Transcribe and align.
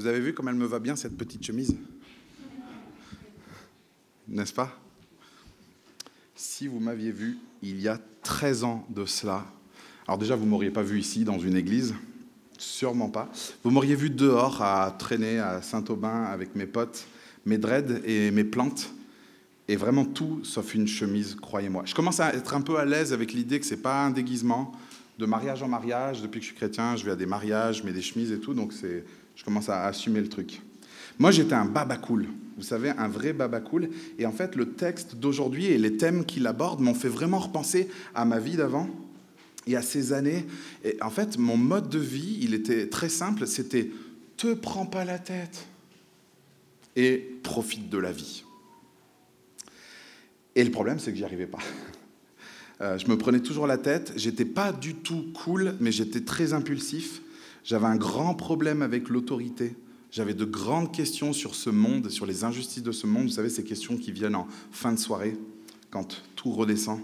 Vous 0.00 0.06
avez 0.06 0.20
vu 0.20 0.32
comme 0.32 0.48
elle 0.48 0.54
me 0.54 0.64
va 0.64 0.78
bien 0.78 0.96
cette 0.96 1.14
petite 1.14 1.44
chemise? 1.44 1.76
N'est-ce 4.26 4.54
pas? 4.54 4.74
Si 6.34 6.66
vous 6.68 6.80
m'aviez 6.80 7.12
vu 7.12 7.36
il 7.60 7.82
y 7.82 7.86
a 7.86 8.00
13 8.22 8.64
ans 8.64 8.86
de 8.88 9.04
cela, 9.04 9.44
alors 10.06 10.16
déjà 10.16 10.36
vous 10.36 10.46
ne 10.46 10.50
m'auriez 10.50 10.70
pas 10.70 10.82
vu 10.82 10.98
ici 10.98 11.24
dans 11.24 11.38
une 11.38 11.54
église, 11.54 11.94
sûrement 12.56 13.10
pas. 13.10 13.30
Vous 13.62 13.70
m'auriez 13.70 13.94
vu 13.94 14.08
dehors 14.08 14.62
à 14.62 14.90
traîner 14.98 15.38
à 15.38 15.60
Saint-Aubin 15.60 16.22
avec 16.24 16.56
mes 16.56 16.64
potes, 16.64 17.04
mes 17.44 17.58
dreads 17.58 18.00
et 18.06 18.30
mes 18.30 18.44
plantes. 18.44 18.94
Et 19.68 19.76
vraiment 19.76 20.06
tout 20.06 20.40
sauf 20.44 20.72
une 20.74 20.88
chemise, 20.88 21.34
croyez-moi. 21.34 21.82
Je 21.84 21.94
commence 21.94 22.20
à 22.20 22.32
être 22.32 22.54
un 22.54 22.62
peu 22.62 22.78
à 22.78 22.86
l'aise 22.86 23.12
avec 23.12 23.34
l'idée 23.34 23.60
que 23.60 23.66
ce 23.66 23.74
n'est 23.74 23.82
pas 23.82 24.06
un 24.06 24.10
déguisement. 24.12 24.72
De 25.18 25.26
mariage 25.26 25.62
en 25.62 25.68
mariage, 25.68 26.22
depuis 26.22 26.40
que 26.40 26.46
je 26.46 26.52
suis 26.52 26.56
chrétien, 26.56 26.96
je 26.96 27.04
vais 27.04 27.10
à 27.10 27.16
des 27.16 27.26
mariages, 27.26 27.80
je 27.80 27.84
mets 27.84 27.92
des 27.92 28.00
chemises 28.00 28.32
et 28.32 28.40
tout, 28.40 28.54
donc 28.54 28.72
je 29.40 29.44
commence 29.46 29.70
à 29.70 29.86
assumer 29.86 30.20
le 30.20 30.28
truc. 30.28 30.60
Moi, 31.18 31.30
j'étais 31.30 31.54
un 31.54 31.64
baba 31.64 31.96
cool, 31.96 32.26
vous 32.58 32.62
savez, 32.62 32.90
un 32.90 33.08
vrai 33.08 33.32
baba 33.32 33.60
cool. 33.60 33.88
Et 34.18 34.26
en 34.26 34.32
fait, 34.32 34.54
le 34.54 34.72
texte 34.72 35.14
d'aujourd'hui 35.16 35.64
et 35.64 35.78
les 35.78 35.96
thèmes 35.96 36.26
qu'il 36.26 36.46
aborde 36.46 36.80
m'ont 36.80 36.92
fait 36.92 37.08
vraiment 37.08 37.38
repenser 37.38 37.88
à 38.14 38.26
ma 38.26 38.38
vie 38.38 38.56
d'avant 38.56 38.90
et 39.66 39.76
à 39.76 39.82
ces 39.82 40.12
années. 40.12 40.44
Et 40.84 40.98
en 41.00 41.08
fait, 41.08 41.38
mon 41.38 41.56
mode 41.56 41.88
de 41.88 41.98
vie, 41.98 42.36
il 42.42 42.52
était 42.52 42.88
très 42.88 43.08
simple, 43.08 43.46
c'était 43.46 43.90
te 44.36 44.52
prends 44.52 44.84
pas 44.84 45.06
la 45.06 45.18
tête 45.18 45.66
et 46.94 47.16
profite 47.42 47.88
de 47.88 47.96
la 47.96 48.12
vie. 48.12 48.44
Et 50.54 50.62
le 50.64 50.70
problème, 50.70 50.98
c'est 50.98 51.12
que 51.12 51.16
j'y 51.16 51.24
arrivais 51.24 51.46
pas. 51.46 51.60
Euh, 52.82 52.96
je 52.96 53.06
me 53.08 53.18
prenais 53.18 53.40
toujours 53.40 53.66
la 53.66 53.76
tête. 53.76 54.14
J'étais 54.16 54.46
pas 54.46 54.72
du 54.72 54.94
tout 54.94 55.32
cool, 55.34 55.76
mais 55.80 55.92
j'étais 55.92 56.22
très 56.22 56.54
impulsif. 56.54 57.20
J'avais 57.64 57.86
un 57.86 57.96
grand 57.96 58.34
problème 58.34 58.82
avec 58.82 59.08
l'autorité. 59.08 59.76
J'avais 60.10 60.34
de 60.34 60.44
grandes 60.44 60.92
questions 60.92 61.32
sur 61.32 61.54
ce 61.54 61.70
monde, 61.70 62.10
sur 62.10 62.26
les 62.26 62.44
injustices 62.44 62.82
de 62.82 62.92
ce 62.92 63.06
monde. 63.06 63.24
Vous 63.24 63.34
savez, 63.34 63.50
ces 63.50 63.64
questions 63.64 63.96
qui 63.96 64.12
viennent 64.12 64.34
en 64.34 64.48
fin 64.72 64.92
de 64.92 64.98
soirée, 64.98 65.36
quand 65.90 66.22
tout 66.36 66.50
redescend. 66.50 67.00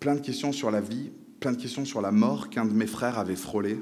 Plein 0.00 0.16
de 0.16 0.20
questions 0.20 0.52
sur 0.52 0.70
la 0.70 0.80
vie, 0.80 1.10
plein 1.40 1.52
de 1.52 1.60
questions 1.60 1.84
sur 1.84 2.00
la 2.00 2.10
mort 2.10 2.50
qu'un 2.50 2.64
de 2.64 2.72
mes 2.72 2.86
frères 2.86 3.18
avait 3.18 3.36
frôlé. 3.36 3.78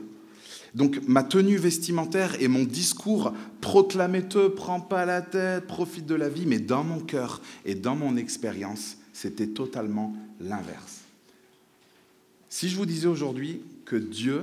Donc 0.74 1.00
ma 1.06 1.22
tenue 1.22 1.56
vestimentaire 1.56 2.40
et 2.40 2.48
mon 2.48 2.64
discours 2.64 3.32
proclamez 3.60 4.26
te 4.26 4.48
prends 4.48 4.80
pas 4.80 5.04
la 5.04 5.20
tête, 5.20 5.66
profite 5.66 6.06
de 6.06 6.14
la 6.14 6.28
vie, 6.28 6.46
mais 6.46 6.58
dans 6.58 6.82
mon 6.82 7.00
cœur 7.00 7.42
et 7.64 7.74
dans 7.74 7.94
mon 7.94 8.16
expérience, 8.16 8.96
c'était 9.12 9.48
totalement 9.48 10.14
l'inverse. 10.40 11.00
Si 12.48 12.68
je 12.68 12.76
vous 12.76 12.86
disais 12.86 13.06
aujourd'hui 13.06 13.62
Dieu 13.96 14.42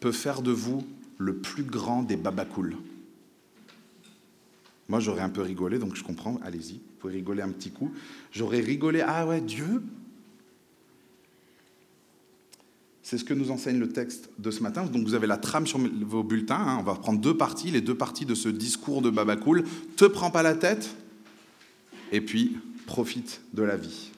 peut 0.00 0.12
faire 0.12 0.42
de 0.42 0.50
vous 0.50 0.84
le 1.18 1.36
plus 1.36 1.62
grand 1.62 2.02
des 2.02 2.16
babacools, 2.16 2.76
moi 4.88 5.00
j'aurais 5.00 5.22
un 5.22 5.30
peu 5.30 5.42
rigolé, 5.42 5.78
donc 5.78 5.96
je 5.96 6.02
comprends, 6.02 6.38
allez-y, 6.44 6.74
vous 6.74 6.98
pouvez 7.00 7.14
rigoler 7.14 7.42
un 7.42 7.50
petit 7.50 7.70
coup. 7.70 7.92
J'aurais 8.32 8.60
rigolé, 8.60 9.00
ah 9.00 9.26
ouais, 9.26 9.40
Dieu 9.40 9.82
C'est 13.04 13.18
ce 13.18 13.24
que 13.24 13.34
nous 13.34 13.50
enseigne 13.50 13.78
le 13.78 13.90
texte 13.90 14.30
de 14.38 14.50
ce 14.50 14.62
matin. 14.62 14.86
Donc 14.86 15.04
vous 15.04 15.12
avez 15.12 15.26
la 15.26 15.36
trame 15.36 15.66
sur 15.66 15.78
vos 15.78 16.22
bulletins. 16.22 16.56
Hein. 16.56 16.78
On 16.80 16.82
va 16.82 16.94
prendre 16.94 17.20
deux 17.20 17.36
parties, 17.36 17.70
les 17.70 17.82
deux 17.82 17.94
parties 17.94 18.24
de 18.24 18.34
ce 18.34 18.48
discours 18.48 19.02
de 19.02 19.10
Babacool. 19.10 19.64
Te 19.96 20.06
prends 20.06 20.30
pas 20.30 20.42
la 20.42 20.54
tête, 20.54 20.96
et 22.12 22.22
puis 22.22 22.56
profite 22.86 23.42
de 23.52 23.62
la 23.62 23.76
vie. 23.76 24.10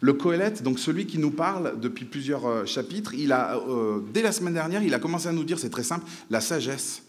Le 0.00 0.12
Coëlette, 0.12 0.62
donc 0.62 0.78
celui 0.78 1.06
qui 1.06 1.18
nous 1.18 1.30
parle 1.30 1.80
depuis 1.80 2.04
plusieurs 2.04 2.46
euh, 2.46 2.64
chapitres, 2.66 3.14
il 3.14 3.32
a, 3.32 3.56
euh, 3.56 4.00
dès 4.12 4.22
la 4.22 4.32
semaine 4.32 4.54
dernière, 4.54 4.82
il 4.82 4.94
a 4.94 4.98
commencé 4.98 5.28
à 5.28 5.32
nous 5.32 5.44
dire, 5.44 5.58
c'est 5.58 5.70
très 5.70 5.82
simple, 5.82 6.06
la 6.30 6.40
sagesse, 6.40 7.02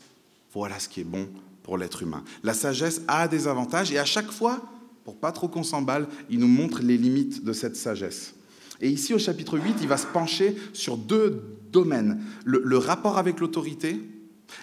voilà 0.54 0.80
ce 0.80 0.88
qui 0.88 1.02
est 1.02 1.06
bon 1.06 1.28
pour 1.64 1.78
l'être 1.78 2.02
humain. 2.02 2.24
La 2.44 2.54
sagesse 2.54 3.02
a 3.08 3.28
des 3.28 3.48
avantages, 3.48 3.92
et 3.92 4.00
à 4.00 4.06
chaque 4.06 4.32
fois, 4.32 4.62
pour 5.04 5.18
pas 5.18 5.32
trop 5.32 5.48
qu'on 5.48 5.64
s'emballe, 5.64 6.08
il 6.30 6.40
nous 6.40 6.48
montre 6.48 6.82
les 6.82 6.98
limites 6.98 7.44
de 7.44 7.54
cette 7.54 7.76
sagesse. 7.76 8.34
Et 8.82 8.90
ici, 8.90 9.14
au 9.14 9.20
chapitre 9.20 9.58
8, 9.58 9.78
il 9.82 9.88
va 9.88 9.98
se 9.98 10.06
pencher 10.06 10.56
sur 10.74 10.98
deux 10.98 11.42
domaines. 11.72 12.22
Le, 12.46 12.78
rapport 12.78 13.18
avec 13.18 13.40
l'autorité, 13.40 14.00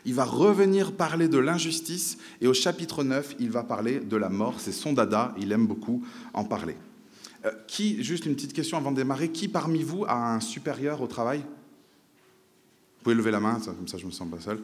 il 0.04 0.14
va 0.14 0.24
revenir 0.24 0.92
parler 0.92 1.28
de 1.28 1.38
l'injustice, 1.38 2.18
et 2.40 2.46
au 2.46 2.54
chapitre 2.54 3.04
9, 3.04 3.36
il 3.40 3.50
va 3.50 3.62
parler 3.64 4.00
de 4.00 4.16
la 4.16 4.28
mort. 4.28 4.60
C'est 4.60 4.72
son 4.72 4.92
dada, 4.92 5.34
il 5.38 5.52
aime 5.52 5.66
beaucoup 5.66 6.04
en 6.32 6.44
parler. 6.44 6.76
Euh, 7.44 7.50
qui, 7.66 8.03
juste 8.03 8.27
une 8.27 8.34
petite 8.34 8.53
question 8.53 8.78
avant 8.78 8.91
de 8.91 8.97
démarrer, 8.97 9.31
qui 9.31 9.49
parmi 9.49 9.82
vous 9.82 10.05
a 10.06 10.34
un 10.34 10.41
supérieur 10.41 11.03
au 11.03 11.06
travail? 11.06 11.41
Vous 11.41 13.03
pouvez 13.03 13.15
lever 13.15 13.31
la 13.31 13.41
main, 13.41 13.59
comme 13.60 13.88
ça 13.88 13.99
je 13.99 14.06
me 14.06 14.10
sens 14.10 14.31
pas 14.31 14.41
seul. 14.41 14.60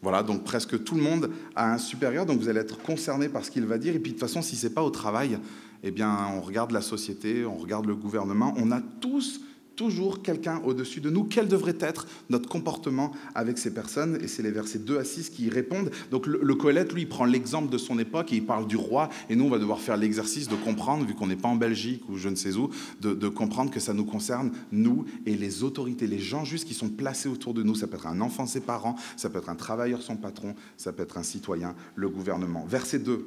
Voilà, 0.00 0.22
donc 0.22 0.44
presque 0.44 0.82
tout 0.84 0.94
le 0.94 1.02
monde 1.02 1.30
a 1.54 1.72
un 1.72 1.78
supérieur, 1.78 2.26
donc 2.26 2.38
vous 2.38 2.48
allez 2.48 2.60
être 2.60 2.78
concerné 2.78 3.28
par 3.28 3.44
ce 3.44 3.50
qu'il 3.50 3.64
va 3.64 3.78
dire. 3.78 3.94
Et 3.94 3.98
puis 3.98 4.12
de 4.12 4.18
toute 4.18 4.26
façon, 4.26 4.42
si 4.42 4.56
ce 4.56 4.66
n'est 4.66 4.72
pas 4.72 4.82
au 4.82 4.90
travail, 4.90 5.38
eh 5.82 5.90
bien, 5.90 6.28
on 6.34 6.40
regarde 6.40 6.72
la 6.72 6.80
société, 6.80 7.44
on 7.44 7.56
regarde 7.56 7.86
le 7.86 7.94
gouvernement, 7.94 8.54
on 8.56 8.70
a 8.70 8.80
tous 8.80 9.40
toujours 9.76 10.22
quelqu'un 10.22 10.60
au-dessus 10.64 11.00
de 11.00 11.10
nous. 11.10 11.24
Quel 11.24 11.48
devrait 11.48 11.76
être 11.80 12.06
notre 12.30 12.48
comportement 12.48 13.12
avec 13.34 13.58
ces 13.58 13.72
personnes? 13.72 14.18
Et 14.22 14.28
c'est 14.28 14.42
les 14.42 14.50
versets 14.50 14.78
2 14.78 14.98
à 14.98 15.04
6 15.04 15.30
qui 15.30 15.46
y 15.46 15.50
répondent. 15.50 15.90
Donc 16.10 16.26
le, 16.26 16.40
le 16.42 16.54
lui, 16.92 17.02
il 17.02 17.08
prend 17.08 17.24
l'exemple 17.24 17.70
de 17.70 17.78
son 17.78 17.98
époque 17.98 18.32
et 18.32 18.36
il 18.36 18.44
parle 18.44 18.66
du 18.66 18.76
roi. 18.76 19.08
Et 19.28 19.36
nous, 19.36 19.44
on 19.44 19.50
va 19.50 19.58
devoir 19.58 19.80
faire 19.80 19.96
l'exercice 19.96 20.48
de 20.48 20.56
comprendre, 20.56 21.04
vu 21.04 21.14
qu'on 21.14 21.26
n'est 21.26 21.36
pas 21.36 21.48
en 21.48 21.56
Belgique 21.56 22.02
ou 22.08 22.16
je 22.16 22.28
ne 22.28 22.34
sais 22.34 22.54
où, 22.54 22.70
de, 23.00 23.14
de, 23.14 23.28
comprendre 23.28 23.70
que 23.70 23.80
ça 23.80 23.92
nous 23.92 24.04
concerne, 24.04 24.50
nous 24.72 25.04
et 25.26 25.36
les 25.36 25.62
autorités, 25.62 26.06
les 26.06 26.18
gens 26.18 26.44
justes 26.44 26.66
qui 26.66 26.74
sont 26.74 26.88
placés 26.88 27.28
autour 27.28 27.54
de 27.54 27.62
nous. 27.62 27.74
Ça 27.74 27.86
peut 27.86 27.96
être 27.96 28.06
un 28.06 28.20
enfant, 28.20 28.46
ses 28.46 28.60
parents, 28.60 28.96
ça 29.16 29.30
peut 29.30 29.38
être 29.38 29.48
un 29.48 29.56
travailleur, 29.56 30.02
son 30.02 30.16
patron, 30.16 30.54
ça 30.76 30.92
peut 30.92 31.02
être 31.02 31.18
un 31.18 31.22
citoyen, 31.22 31.74
le 31.94 32.08
gouvernement. 32.08 32.64
Verset 32.66 33.00
2. 33.00 33.26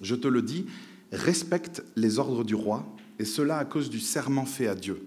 Je 0.00 0.14
te 0.14 0.28
le 0.28 0.42
dis, 0.42 0.66
respecte 1.12 1.82
les 1.96 2.18
ordres 2.18 2.44
du 2.44 2.54
roi, 2.54 2.84
et 3.18 3.24
cela 3.24 3.58
à 3.58 3.64
cause 3.64 3.88
du 3.88 4.00
serment 4.00 4.44
fait 4.44 4.66
à 4.66 4.74
Dieu. 4.74 5.02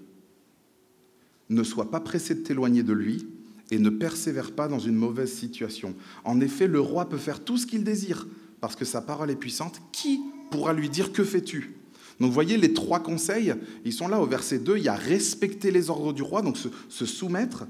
Ne 1.49 1.63
sois 1.63 1.89
pas 1.89 1.99
pressé 1.99 2.35
de 2.35 2.41
t'éloigner 2.41 2.83
de 2.83 2.93
lui, 2.93 3.27
et 3.71 3.79
ne 3.79 3.89
persévère 3.89 4.51
pas 4.51 4.67
dans 4.67 4.79
une 4.79 4.95
mauvaise 4.95 5.31
situation. 5.31 5.95
En 6.23 6.41
effet, 6.41 6.67
le 6.67 6.79
roi 6.79 7.07
peut 7.09 7.17
faire 7.17 7.43
tout 7.43 7.57
ce 7.57 7.67
qu'il 7.67 7.83
désire, 7.83 8.27
parce 8.61 8.75
que 8.75 8.85
sa 8.85 9.01
parole 9.01 9.29
est 9.29 9.35
puissante. 9.35 9.81
Qui 9.91 10.19
pourra 10.51 10.73
lui 10.73 10.89
dire 10.89 11.11
que 11.11 11.23
fais-tu? 11.23 11.75
Donc 12.19 12.29
vous 12.29 12.33
voyez, 12.33 12.57
les 12.57 12.73
trois 12.73 12.99
conseils, 12.99 13.53
ils 13.85 13.93
sont 13.93 14.07
là 14.07 14.19
au 14.19 14.25
verset 14.25 14.59
2, 14.59 14.77
il 14.77 14.83
y 14.83 14.89
a 14.89 14.95
respecter 14.95 15.71
les 15.71 15.89
ordres 15.89 16.13
du 16.13 16.21
roi, 16.21 16.41
donc 16.41 16.57
se, 16.57 17.05
soumettre. 17.05 17.65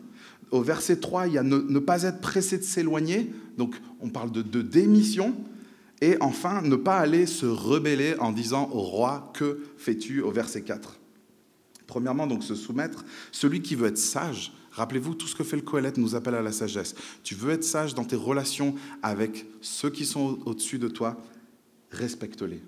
Au 0.52 0.62
verset 0.62 0.96
3, 0.96 1.28
il 1.28 1.34
y 1.34 1.38
a 1.38 1.44
ne, 1.44 1.80
pas 1.80 2.04
être 2.04 2.22
pressé 2.22 2.58
de 2.58 2.64
s'éloigner, 2.64 3.32
donc 3.58 3.76
on 4.00 4.10
parle 4.10 4.32
de, 4.32 4.42
de 4.42 4.62
démission. 4.62 5.36
Et 6.02 6.16
enfin, 6.22 6.62
ne 6.62 6.78
pas 6.78 6.98
aller 6.98 7.26
se 7.26 7.46
rebeller 7.46 8.16
en 8.20 8.32
disant 8.32 8.70
au 8.74 8.80
roi, 8.80 9.32
que 9.36 9.60
fais-tu? 9.78 10.22
Au 10.22 10.32
verset 10.32 10.62
4 10.62 11.00
Premièrement, 11.90 12.28
donc 12.28 12.44
se 12.44 12.54
soumettre. 12.54 13.04
Celui 13.32 13.64
qui 13.64 13.74
veut 13.74 13.88
être 13.88 13.98
sage, 13.98 14.54
rappelez-vous, 14.74 15.16
tout 15.16 15.26
ce 15.26 15.36
que 15.36 15.44
fait 15.44 15.56
le 15.56 15.64
Coëlette 15.64 15.98
nous 15.98 16.14
appelle 16.14 16.36
à 16.36 16.44
la 16.44 16.52
sagesse. 16.52 16.94
Tu 17.24 17.34
veux 17.34 17.50
être 17.50 17.64
sage 17.64 17.96
dans 17.96 18.06
tes 18.06 18.16
relations 18.16 18.76
avec 19.02 19.48
ceux 19.60 19.90
qui 19.90 20.06
sont 20.06 20.38
au-dessus 20.46 20.78
de 20.78 20.88
toi, 20.88 21.18
respecte-les. 21.90 22.62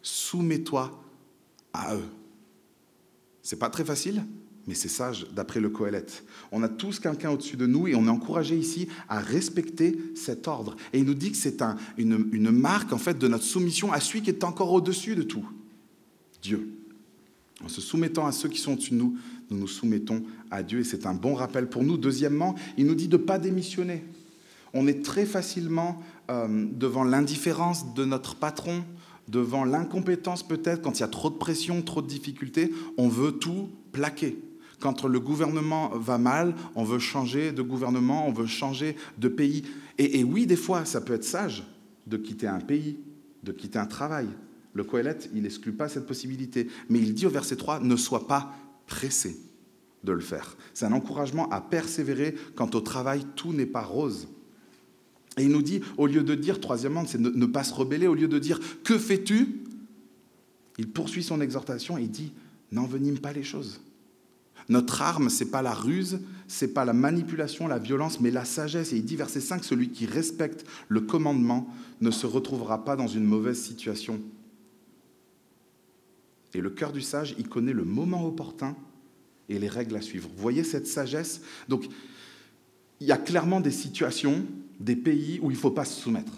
Soumets-toi 0.00 1.04
à 1.74 1.96
eux. 1.96 2.08
C'est 3.42 3.58
pas 3.58 3.68
très 3.68 3.84
facile, 3.84 4.24
mais 4.66 4.72
c'est 4.72 4.88
sage 4.88 5.26
d'après 5.34 5.60
le 5.60 5.68
Coëlette. 5.68 6.24
On 6.50 6.62
a 6.62 6.68
tous 6.70 6.98
quelqu'un 6.98 7.30
au-dessus 7.30 7.58
de 7.58 7.66
nous 7.66 7.88
et 7.88 7.94
on 7.94 8.06
est 8.06 8.10
encouragé 8.10 8.56
ici 8.56 8.88
à 9.10 9.20
respecter 9.20 9.98
cet 10.14 10.48
ordre. 10.48 10.76
Et 10.94 11.00
il 11.00 11.04
nous 11.04 11.12
dit 11.12 11.30
que 11.30 11.36
c'est 11.36 11.62
une, 11.98 12.30
une, 12.32 12.50
marque 12.50 12.94
en 12.94 12.98
fait 12.98 13.18
de 13.18 13.28
notre 13.28 13.44
soumission 13.44 13.92
à 13.92 14.00
celui 14.00 14.22
qui 14.22 14.30
est 14.30 14.44
encore 14.44 14.72
au-dessus 14.72 15.14
de 15.14 15.24
tout, 15.24 15.44
Dieu. 16.40 16.81
En 17.64 17.68
se 17.68 17.80
soumettant 17.80 18.26
à 18.26 18.32
ceux 18.32 18.48
qui 18.48 18.58
sont 18.58 18.72
au-dessus 18.72 18.90
de 18.90 18.96
nous, 18.96 19.16
nous 19.50 19.58
nous 19.58 19.68
soumettons 19.68 20.22
à 20.50 20.62
Dieu 20.62 20.80
et 20.80 20.84
c'est 20.84 21.06
un 21.06 21.14
bon 21.14 21.34
rappel 21.34 21.68
pour 21.68 21.84
nous. 21.84 21.96
Deuxièmement, 21.96 22.54
il 22.76 22.86
nous 22.86 22.94
dit 22.94 23.08
de 23.08 23.16
ne 23.16 23.22
pas 23.22 23.38
démissionner. 23.38 24.04
On 24.74 24.86
est 24.86 25.04
très 25.04 25.26
facilement 25.26 26.00
euh, 26.30 26.66
devant 26.72 27.04
l'indifférence 27.04 27.94
de 27.94 28.04
notre 28.04 28.36
patron, 28.36 28.84
devant 29.28 29.64
l'incompétence 29.64 30.42
peut-être, 30.42 30.82
quand 30.82 30.98
il 30.98 31.00
y 31.00 31.04
a 31.04 31.08
trop 31.08 31.30
de 31.30 31.36
pression, 31.36 31.82
trop 31.82 32.02
de 32.02 32.06
difficultés, 32.06 32.72
on 32.96 33.08
veut 33.08 33.32
tout 33.32 33.68
plaquer. 33.92 34.38
Quand 34.80 35.04
le 35.04 35.20
gouvernement 35.20 35.90
va 35.90 36.18
mal, 36.18 36.54
on 36.74 36.82
veut 36.82 36.98
changer 36.98 37.52
de 37.52 37.62
gouvernement, 37.62 38.26
on 38.26 38.32
veut 38.32 38.46
changer 38.46 38.96
de 39.18 39.28
pays. 39.28 39.62
Et, 39.98 40.24
oui, 40.24 40.46
des 40.46 40.56
fois, 40.56 40.84
ça 40.84 41.00
peut 41.00 41.12
être 41.12 41.24
sage 41.24 41.62
de 42.06 42.16
quitter 42.16 42.48
un 42.48 42.58
pays, 42.58 42.98
de 43.44 43.52
quitter 43.52 43.78
un 43.78 43.86
travail. 43.86 44.26
Le 44.74 44.84
Coëlette, 44.84 45.30
il 45.34 45.42
n'exclut 45.42 45.72
pas 45.72 45.88
cette 45.88 46.06
possibilité. 46.06 46.68
Mais 46.88 46.98
il 46.98 47.14
dit 47.14 47.26
au 47.26 47.30
verset 47.30 47.56
3, 47.56 47.80
ne 47.80 47.96
sois 47.96 48.26
pas 48.26 48.54
pressé 48.86 49.36
de 50.04 50.12
le 50.12 50.20
faire. 50.20 50.56
C'est 50.74 50.86
un 50.86 50.92
encouragement 50.92 51.48
à 51.50 51.60
persévérer 51.60 52.34
quand 52.54 52.74
au 52.74 52.80
travail, 52.80 53.24
tout 53.36 53.52
n'est 53.52 53.66
pas 53.66 53.82
rose. 53.82 54.28
Et 55.38 55.44
il 55.44 55.50
nous 55.50 55.62
dit, 55.62 55.80
au 55.96 56.06
lieu 56.06 56.22
de 56.22 56.34
dire, 56.34 56.60
troisièmement, 56.60 57.06
c'est 57.06 57.20
ne, 57.20 57.30
ne 57.30 57.46
pas 57.46 57.64
se 57.64 57.74
rebeller, 57.74 58.06
au 58.06 58.14
lieu 58.14 58.28
de 58.28 58.38
dire, 58.38 58.60
que 58.84 58.98
fais-tu? 58.98 59.60
Il 60.78 60.90
poursuit 60.90 61.22
son 61.22 61.40
exhortation 61.40 61.98
et 61.98 62.02
il 62.02 62.10
dit, 62.10 62.32
n'envenime 62.70 63.18
pas 63.18 63.32
les 63.32 63.44
choses. 63.44 63.80
Notre 64.68 65.02
arme, 65.02 65.28
c'est 65.28 65.50
pas 65.50 65.62
la 65.62 65.74
ruse, 65.74 66.20
c'est 66.46 66.72
pas 66.72 66.84
la 66.84 66.92
manipulation, 66.92 67.66
la 67.66 67.78
violence, 67.78 68.20
mais 68.20 68.30
la 68.30 68.44
sagesse. 68.44 68.92
Et 68.92 68.96
il 68.96 69.04
dit, 69.04 69.16
verset 69.16 69.40
5, 69.40 69.64
celui 69.64 69.90
qui 69.90 70.06
respecte 70.06 70.64
le 70.88 71.00
commandement 71.00 71.68
ne 72.00 72.10
se 72.10 72.26
retrouvera 72.26 72.84
pas 72.84 72.96
dans 72.96 73.08
une 73.08 73.24
mauvaise 73.24 73.60
situation. 73.60 74.20
Et 76.54 76.60
le 76.60 76.70
cœur 76.70 76.92
du 76.92 77.00
sage, 77.00 77.34
il 77.38 77.48
connaît 77.48 77.72
le 77.72 77.84
moment 77.84 78.26
opportun 78.26 78.76
et 79.48 79.58
les 79.58 79.68
règles 79.68 79.96
à 79.96 80.02
suivre. 80.02 80.28
Vous 80.34 80.42
voyez 80.42 80.64
cette 80.64 80.86
sagesse? 80.86 81.42
Donc, 81.68 81.84
il 83.00 83.06
y 83.06 83.12
a 83.12 83.16
clairement 83.16 83.60
des 83.60 83.70
situations, 83.70 84.44
des 84.78 84.96
pays 84.96 85.38
où 85.42 85.50
il 85.50 85.54
ne 85.54 85.58
faut 85.58 85.70
pas 85.70 85.84
se 85.84 86.00
soumettre. 86.00 86.32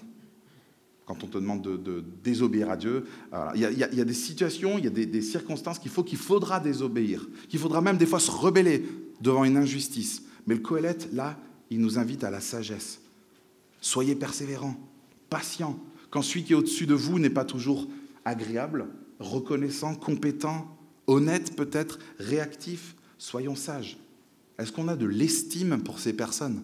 Quand 1.07 1.23
on 1.23 1.27
te 1.27 1.37
demande 1.37 1.63
de, 1.63 2.03
désobéir 2.23 2.71
à 2.71 2.77
Dieu, 2.77 3.05
il, 3.55 3.61
y 3.61 3.67
a, 3.67 4.05
des 4.05 4.15
situations, 4.15 4.79
il 4.79 4.85
y 4.85 4.87
a 4.87 4.91
des, 4.91 5.23
circonstances 5.23 5.79
qu'il 5.79 5.91
faut, 5.91 6.03
qu'il 6.03 6.17
faudra 6.17 6.61
désobéir, 6.61 7.29
qu'il 7.49 7.61
faudra 7.61 7.83
même 7.83 7.99
des 7.99 8.07
fois 8.07 8.21
se 8.21 8.31
rebeller 8.31 8.85
devant 9.21 9.45
une 9.45 9.59
injustice. 9.59 10.23
Mais 10.47 10.55
le 10.55 10.61
Coëlette, 10.61 11.11
là, 11.13 11.39
il 11.71 11.81
nous 11.81 11.99
invite 11.99 12.25
à 12.25 12.31
la 12.31 12.41
sagesse. 12.41 13.01
Soyez 13.83 14.15
persévérants, 14.15 14.77
patients. 15.29 15.79
Quand 16.11 16.23
celui 16.23 16.45
qui 16.45 16.53
est 16.53 16.57
au-dessus 16.57 16.87
de 16.87 16.95
vous 16.95 17.19
n'est 17.19 17.29
pas 17.29 17.45
toujours 17.45 17.87
agréable, 18.25 18.87
reconnaissant, 19.19 19.95
compétent, 19.95 20.77
honnête 21.07 21.57
peut-être, 21.57 21.99
réactif, 22.19 22.95
soyons 23.19 23.57
sages. 23.57 23.99
Est-ce 24.59 24.73
qu'on 24.73 24.89
a 24.89 24.97
de 24.97 25.07
l'estime 25.07 25.83
pour 25.83 25.99
ces 25.99 26.13
personnes? 26.13 26.63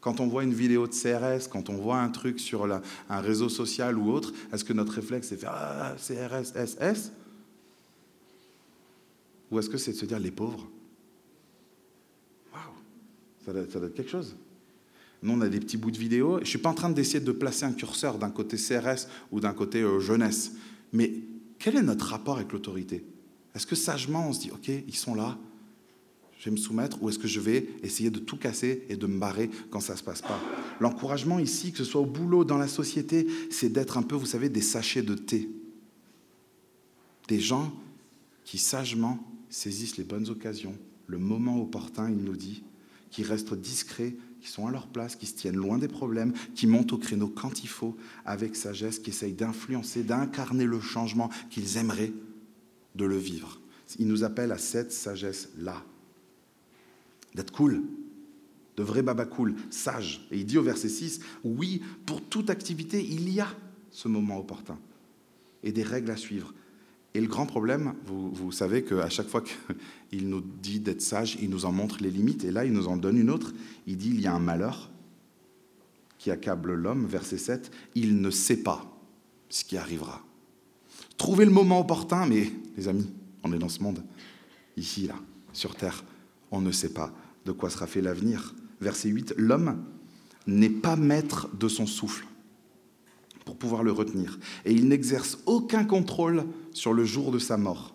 Quand 0.00 0.20
on 0.20 0.28
voit 0.28 0.44
une 0.44 0.54
vidéo 0.54 0.86
de 0.86 0.92
CRS, 0.92 1.48
quand 1.50 1.68
on 1.68 1.76
voit 1.76 1.98
un 1.98 2.08
truc 2.08 2.38
sur 2.38 2.64
un 2.64 3.20
réseau 3.20 3.48
social 3.48 3.98
ou 3.98 4.12
autre, 4.12 4.32
est-ce 4.52 4.64
que 4.64 4.72
notre 4.72 4.92
réflexe 4.92 5.32
est 5.32 5.36
faire 5.36 5.52
ah, 5.52 5.96
CRS, 5.96 6.54
SS 6.54 7.12
Ou 9.50 9.58
est-ce 9.58 9.68
que 9.68 9.78
c'est 9.78 9.92
de 9.92 9.96
se 9.96 10.06
dire 10.06 10.20
les 10.20 10.30
pauvres? 10.30 10.68
Waouh 12.52 12.62
ça, 13.44 13.52
doit, 13.52 13.62
être 13.62 13.94
quelque 13.94 14.10
chose. 14.10 14.36
Nous, 15.22 15.32
on 15.32 15.40
a 15.40 15.48
des 15.48 15.58
petits 15.58 15.76
bouts 15.76 15.90
de 15.90 15.98
vidéo. 15.98 16.36
Je 16.36 16.42
ne 16.42 16.46
suis 16.46 16.58
pas 16.58 16.70
en 16.70 16.74
train 16.74 16.90
d'essayer 16.90 17.18
de 17.18 17.32
placer 17.32 17.64
un 17.64 17.72
curseur 17.72 18.16
d'un 18.18 18.30
côté 18.30 18.56
CRS 18.56 19.08
ou 19.32 19.40
d'un 19.40 19.54
côté 19.54 19.82
euh, 19.82 19.98
jeunesse. 19.98 20.52
Mais 20.92 21.14
quel 21.66 21.74
est 21.74 21.82
notre 21.82 22.06
rapport 22.06 22.36
avec 22.36 22.52
l'autorité? 22.52 23.04
Est-ce 23.52 23.66
que 23.66 23.74
sagement, 23.74 24.28
on 24.28 24.32
se 24.32 24.38
dit, 24.38 24.52
OK, 24.52 24.68
ils 24.68 24.94
sont 24.94 25.16
là, 25.16 25.36
je 26.38 26.44
vais 26.44 26.52
me 26.52 26.56
soumettre 26.56 27.02
ou 27.02 27.08
est-ce 27.08 27.18
que 27.18 27.26
je 27.26 27.40
vais 27.40 27.68
essayer 27.82 28.08
de 28.08 28.20
tout 28.20 28.36
casser 28.36 28.84
et 28.88 28.96
de 28.96 29.04
me 29.08 29.18
barrer 29.18 29.50
quand 29.70 29.80
ça 29.80 29.94
ne 29.94 29.98
se 29.98 30.04
passe 30.04 30.22
pas? 30.22 30.40
L'encouragement 30.78 31.40
ici, 31.40 31.72
que 31.72 31.78
ce 31.78 31.84
soit 31.84 32.00
au 32.00 32.06
boulot, 32.06 32.44
dans 32.44 32.56
la 32.56 32.68
société, 32.68 33.26
c'est 33.50 33.68
d'être 33.68 33.98
un 33.98 34.04
peu, 34.04 34.14
vous 34.14 34.26
savez, 34.26 34.48
des 34.48 34.60
sachets 34.60 35.02
de 35.02 35.16
thé. 35.16 35.50
Des 37.26 37.40
gens 37.40 37.74
qui 38.44 38.58
sagement 38.58 39.18
saisissent 39.50 39.96
les 39.96 40.04
bonnes 40.04 40.28
occasions, 40.28 40.78
le 41.08 41.18
moment 41.18 41.60
opportun, 41.60 42.08
il 42.08 42.18
nous 42.18 42.36
dit, 42.36 42.62
qui 43.10 43.24
restent 43.24 43.54
discrets, 43.54 44.14
qui 44.46 44.52
sont 44.52 44.68
à 44.68 44.70
leur 44.70 44.86
place, 44.86 45.16
qui 45.16 45.26
se 45.26 45.34
tiennent 45.34 45.56
loin 45.56 45.76
des 45.76 45.88
problèmes, 45.88 46.32
qui 46.54 46.68
montent 46.68 46.92
au 46.92 46.98
créneau 46.98 47.26
quand 47.26 47.64
il 47.64 47.68
faut, 47.68 47.96
avec 48.24 48.54
sagesse, 48.54 49.00
qui 49.00 49.10
essayent 49.10 49.32
d'influencer, 49.32 50.04
d'incarner 50.04 50.66
le 50.66 50.80
changement 50.80 51.30
qu'ils 51.50 51.78
aimeraient 51.78 52.12
de 52.94 53.04
le 53.04 53.16
vivre. 53.16 53.60
Il 53.98 54.06
nous 54.06 54.22
appelle 54.22 54.52
à 54.52 54.58
cette 54.58 54.92
sagesse-là 54.92 55.82
d'être 57.34 57.50
cool, 57.50 57.82
de 58.76 58.84
vrai 58.84 59.02
baba 59.02 59.24
cool, 59.24 59.56
sage. 59.68 60.28
Et 60.30 60.38
il 60.38 60.46
dit 60.46 60.58
au 60.58 60.62
verset 60.62 60.90
6, 60.90 61.20
oui, 61.42 61.82
pour 62.06 62.22
toute 62.22 62.48
activité, 62.48 63.04
il 63.04 63.28
y 63.28 63.40
a 63.40 63.48
ce 63.90 64.06
moment 64.06 64.38
opportun 64.38 64.78
et 65.64 65.72
des 65.72 65.82
règles 65.82 66.12
à 66.12 66.16
suivre. 66.16 66.54
Et 67.16 67.20
le 67.22 67.28
grand 67.28 67.46
problème, 67.46 67.94
vous, 68.04 68.52
savez 68.52 68.84
qu'à 68.84 69.08
chaque 69.08 69.28
fois 69.28 69.42
qu'il 70.10 70.28
nous 70.28 70.42
dit 70.42 70.80
d'être 70.80 71.00
sage, 71.00 71.38
il 71.40 71.48
nous 71.48 71.64
en 71.64 71.72
montre 71.72 71.96
les 72.02 72.10
limites, 72.10 72.44
et 72.44 72.50
là, 72.50 72.66
il 72.66 72.74
nous 72.74 72.88
en 72.88 72.98
donne 72.98 73.16
une 73.16 73.30
autre. 73.30 73.54
Il 73.86 73.96
dit, 73.96 74.10
il 74.10 74.20
y 74.20 74.26
a 74.26 74.34
un 74.34 74.38
malheur 74.38 74.90
qui 76.18 76.30
accable 76.30 76.74
l'homme, 76.74 77.06
verset 77.06 77.38
7, 77.38 77.70
il 77.94 78.20
ne 78.20 78.28
sait 78.28 78.58
pas 78.58 78.84
ce 79.48 79.64
qui 79.64 79.78
arrivera. 79.78 80.20
Trouvez 81.16 81.46
le 81.46 81.50
moment 81.50 81.80
opportun, 81.80 82.26
mais 82.26 82.52
les 82.76 82.86
amis, 82.86 83.10
on 83.42 83.50
est 83.54 83.58
dans 83.58 83.70
ce 83.70 83.82
monde, 83.82 84.04
ici, 84.76 85.06
là, 85.06 85.14
sur 85.54 85.74
Terre, 85.74 86.04
on 86.50 86.60
ne 86.60 86.70
sait 86.70 86.92
pas 86.92 87.14
de 87.46 87.52
quoi 87.52 87.70
sera 87.70 87.86
fait 87.86 88.02
l'avenir. 88.02 88.54
Verset 88.82 89.08
8, 89.08 89.36
l'homme 89.38 89.82
n'est 90.46 90.68
pas 90.68 90.96
maître 90.96 91.48
de 91.58 91.68
son 91.68 91.86
souffle 91.86 92.26
pour 93.46 93.56
pouvoir 93.56 93.82
le 93.84 93.92
retenir, 93.92 94.38
et 94.66 94.72
il 94.72 94.88
n'exerce 94.88 95.38
aucun 95.46 95.84
contrôle 95.84 96.44
sur 96.72 96.92
le 96.92 97.04
jour 97.04 97.30
de 97.30 97.38
sa 97.38 97.56
mort. 97.56 97.94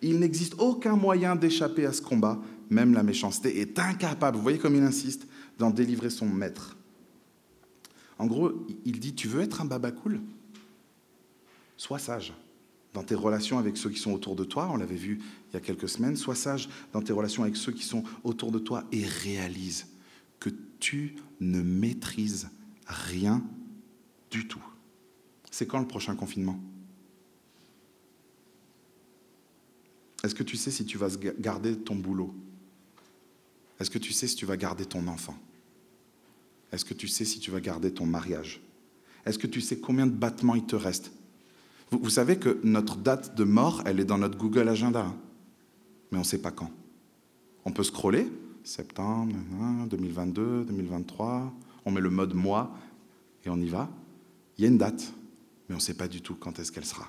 Il 0.00 0.20
n'existe 0.20 0.54
aucun 0.58 0.96
moyen 0.96 1.36
d'échapper 1.36 1.84
à 1.84 1.92
ce 1.92 2.00
combat, 2.00 2.40
même 2.70 2.94
la 2.94 3.02
méchanceté 3.02 3.60
est 3.60 3.78
incapable, 3.78 4.36
vous 4.36 4.42
voyez 4.42 4.58
comme 4.58 4.76
il 4.76 4.82
insiste, 4.82 5.26
d'en 5.58 5.70
délivrer 5.70 6.08
son 6.08 6.26
maître. 6.26 6.76
En 8.18 8.26
gros, 8.26 8.52
il 8.84 9.00
dit, 9.00 9.14
tu 9.14 9.26
veux 9.26 9.40
être 9.40 9.60
un 9.60 9.64
baba 9.64 9.90
cool? 9.90 10.20
Sois 11.76 11.98
sage 11.98 12.32
dans 12.94 13.02
tes 13.02 13.16
relations 13.16 13.58
avec 13.58 13.76
ceux 13.76 13.90
qui 13.90 13.98
sont 13.98 14.12
autour 14.12 14.36
de 14.36 14.44
toi, 14.44 14.70
on 14.72 14.76
l'avait 14.76 14.94
vu 14.94 15.18
il 15.50 15.54
y 15.54 15.56
a 15.56 15.60
quelques 15.60 15.88
semaines, 15.88 16.14
sois 16.14 16.36
sage 16.36 16.68
dans 16.92 17.02
tes 17.02 17.12
relations 17.12 17.42
avec 17.42 17.56
ceux 17.56 17.72
qui 17.72 17.82
sont 17.82 18.04
autour 18.22 18.52
de 18.52 18.60
toi 18.60 18.84
et 18.92 19.04
réalise 19.04 19.86
que 20.38 20.50
tu 20.78 21.16
ne 21.40 21.60
maîtrises 21.60 22.50
rien 22.86 23.42
du 24.30 24.46
tout. 24.46 24.62
C'est 25.52 25.66
quand 25.66 25.78
le 25.78 25.86
prochain 25.86 26.16
confinement? 26.16 26.58
Est-ce 30.24 30.34
que 30.34 30.42
tu 30.42 30.56
sais 30.56 30.70
si 30.70 30.84
tu 30.86 30.98
vas 30.98 31.08
garder 31.38 31.76
ton 31.76 31.94
boulot? 31.94 32.34
Est-ce 33.78 33.90
que 33.90 33.98
tu 33.98 34.12
sais 34.12 34.26
si 34.26 34.34
tu 34.34 34.46
vas 34.46 34.56
garder 34.56 34.86
ton 34.86 35.06
enfant? 35.08 35.36
Est-ce 36.72 36.86
que 36.86 36.94
tu 36.94 37.06
sais 37.06 37.26
si 37.26 37.38
tu 37.38 37.50
vas 37.50 37.60
garder 37.60 37.92
ton 37.92 38.06
mariage? 38.06 38.62
Est-ce 39.26 39.38
que 39.38 39.46
tu 39.46 39.60
sais 39.60 39.78
combien 39.78 40.06
de 40.06 40.12
battements 40.12 40.54
il 40.54 40.64
te 40.64 40.74
reste? 40.74 41.12
Vous, 41.90 42.08
savez 42.08 42.38
que 42.38 42.58
notre 42.64 42.96
date 42.96 43.36
de 43.36 43.44
mort, 43.44 43.82
elle 43.84 44.00
est 44.00 44.06
dans 44.06 44.16
notre 44.16 44.38
Google 44.38 44.70
Agenda, 44.70 45.04
hein. 45.04 45.16
mais 46.10 46.16
on 46.16 46.22
ne 46.22 46.26
sait 46.26 46.40
pas 46.40 46.50
quand. 46.50 46.70
On 47.66 47.72
peut 47.72 47.84
scroller, 47.84 48.26
septembre, 48.64 49.36
2022, 49.90 50.64
2023, 50.64 51.52
on 51.84 51.90
met 51.90 52.00
le 52.00 52.08
mode 52.08 52.32
mois 52.32 52.74
et 53.44 53.50
on 53.50 53.60
y 53.60 53.68
va. 53.68 53.90
Il 54.56 54.62
y 54.62 54.64
a 54.64 54.68
une 54.68 54.78
date, 54.78 55.12
mais 55.72 55.76
on 55.76 55.78
ne 55.78 55.82
sait 55.82 55.94
pas 55.94 56.06
du 56.06 56.20
tout 56.20 56.34
quand 56.34 56.58
est-ce 56.58 56.70
qu'elle 56.70 56.84
sera. 56.84 57.08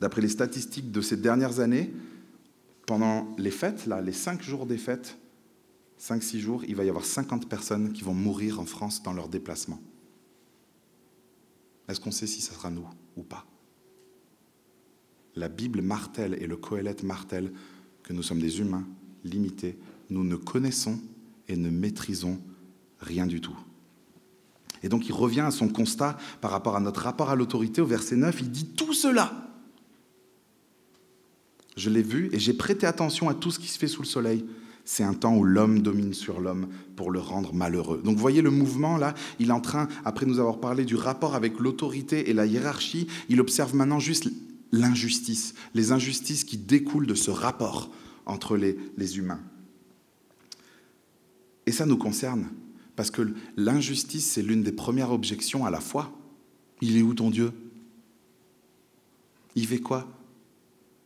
D'après 0.00 0.20
les 0.20 0.28
statistiques 0.28 0.92
de 0.92 1.00
ces 1.00 1.16
dernières 1.16 1.58
années, 1.58 1.92
pendant 2.86 3.34
les 3.38 3.50
fêtes, 3.50 3.86
là, 3.86 4.00
les 4.00 4.12
cinq 4.12 4.40
jours 4.40 4.66
des 4.66 4.78
fêtes, 4.78 5.18
5-6 6.00 6.38
jours, 6.38 6.64
il 6.64 6.76
va 6.76 6.84
y 6.84 6.88
avoir 6.88 7.04
50 7.04 7.48
personnes 7.48 7.92
qui 7.92 8.02
vont 8.02 8.14
mourir 8.14 8.60
en 8.60 8.66
France 8.66 9.02
dans 9.02 9.12
leur 9.12 9.28
déplacement. 9.28 9.80
Est-ce 11.88 11.98
qu'on 11.98 12.12
sait 12.12 12.28
si 12.28 12.40
ça 12.40 12.52
sera 12.52 12.70
nous 12.70 12.86
ou 13.16 13.24
pas? 13.24 13.44
La 15.34 15.48
Bible 15.48 15.82
martèle 15.82 16.40
et 16.40 16.46
le 16.46 16.56
Coëlette 16.56 17.02
martèle 17.02 17.52
que 18.04 18.12
nous 18.12 18.22
sommes 18.22 18.40
des 18.40 18.60
humains 18.60 18.86
limités, 19.24 19.76
nous 20.08 20.22
ne 20.22 20.36
connaissons 20.36 21.00
et 21.48 21.56
ne 21.56 21.70
maîtrisons 21.70 22.40
rien 23.00 23.26
du 23.26 23.40
tout. 23.40 23.58
Et 24.84 24.88
donc 24.88 25.08
il 25.08 25.12
revient 25.12 25.40
à 25.40 25.50
son 25.50 25.68
constat 25.68 26.16
par 26.40 26.52
rapport 26.52 26.76
à 26.76 26.80
notre 26.80 27.00
rapport 27.00 27.30
à 27.30 27.34
l'autorité 27.34 27.80
au 27.80 27.86
verset 27.86 28.14
9, 28.14 28.36
il 28.40 28.50
dit 28.50 28.66
tout 28.66 28.92
cela. 28.92 29.32
Je 31.76 31.90
l'ai 31.90 32.02
vu 32.02 32.28
et 32.32 32.38
j'ai 32.38 32.52
prêté 32.52 32.86
attention 32.86 33.28
à 33.28 33.34
tout 33.34 33.50
ce 33.50 33.58
qui 33.58 33.66
se 33.66 33.78
fait 33.78 33.88
sous 33.88 34.02
le 34.02 34.06
soleil 34.06 34.44
c'est 34.84 35.02
un 35.02 35.14
temps 35.14 35.34
où 35.34 35.44
l'homme 35.44 35.80
domine 35.80 36.12
sur 36.12 36.40
l'homme 36.40 36.68
pour 36.96 37.10
le 37.10 37.18
rendre 37.18 37.54
malheureux. 37.54 38.02
Donc 38.04 38.18
voyez 38.18 38.42
le 38.42 38.50
mouvement 38.50 38.96
là, 38.96 39.14
il 39.38 39.48
est 39.48 39.52
en 39.52 39.60
train, 39.60 39.88
après 40.04 40.26
nous 40.26 40.38
avoir 40.38 40.60
parlé 40.60 40.84
du 40.84 40.94
rapport 40.94 41.34
avec 41.34 41.58
l'autorité 41.58 42.28
et 42.28 42.34
la 42.34 42.46
hiérarchie, 42.46 43.06
il 43.28 43.40
observe 43.40 43.74
maintenant 43.74 43.98
juste 43.98 44.28
l'injustice, 44.72 45.54
les 45.74 45.92
injustices 45.92 46.44
qui 46.44 46.58
découlent 46.58 47.06
de 47.06 47.14
ce 47.14 47.30
rapport 47.30 47.90
entre 48.26 48.56
les, 48.56 48.76
les 48.96 49.18
humains. 49.18 49.40
Et 51.66 51.72
ça 51.72 51.86
nous 51.86 51.96
concerne, 51.96 52.48
parce 52.96 53.10
que 53.10 53.34
l'injustice, 53.56 54.30
c'est 54.30 54.42
l'une 54.42 54.62
des 54.62 54.72
premières 54.72 55.10
objections 55.10 55.64
à 55.64 55.70
la 55.70 55.80
foi. 55.80 56.12
Il 56.80 56.96
est 56.96 57.02
où 57.02 57.14
ton 57.14 57.30
Dieu? 57.30 57.52
Il 59.54 59.66
fait 59.66 59.80
quoi 59.80 60.08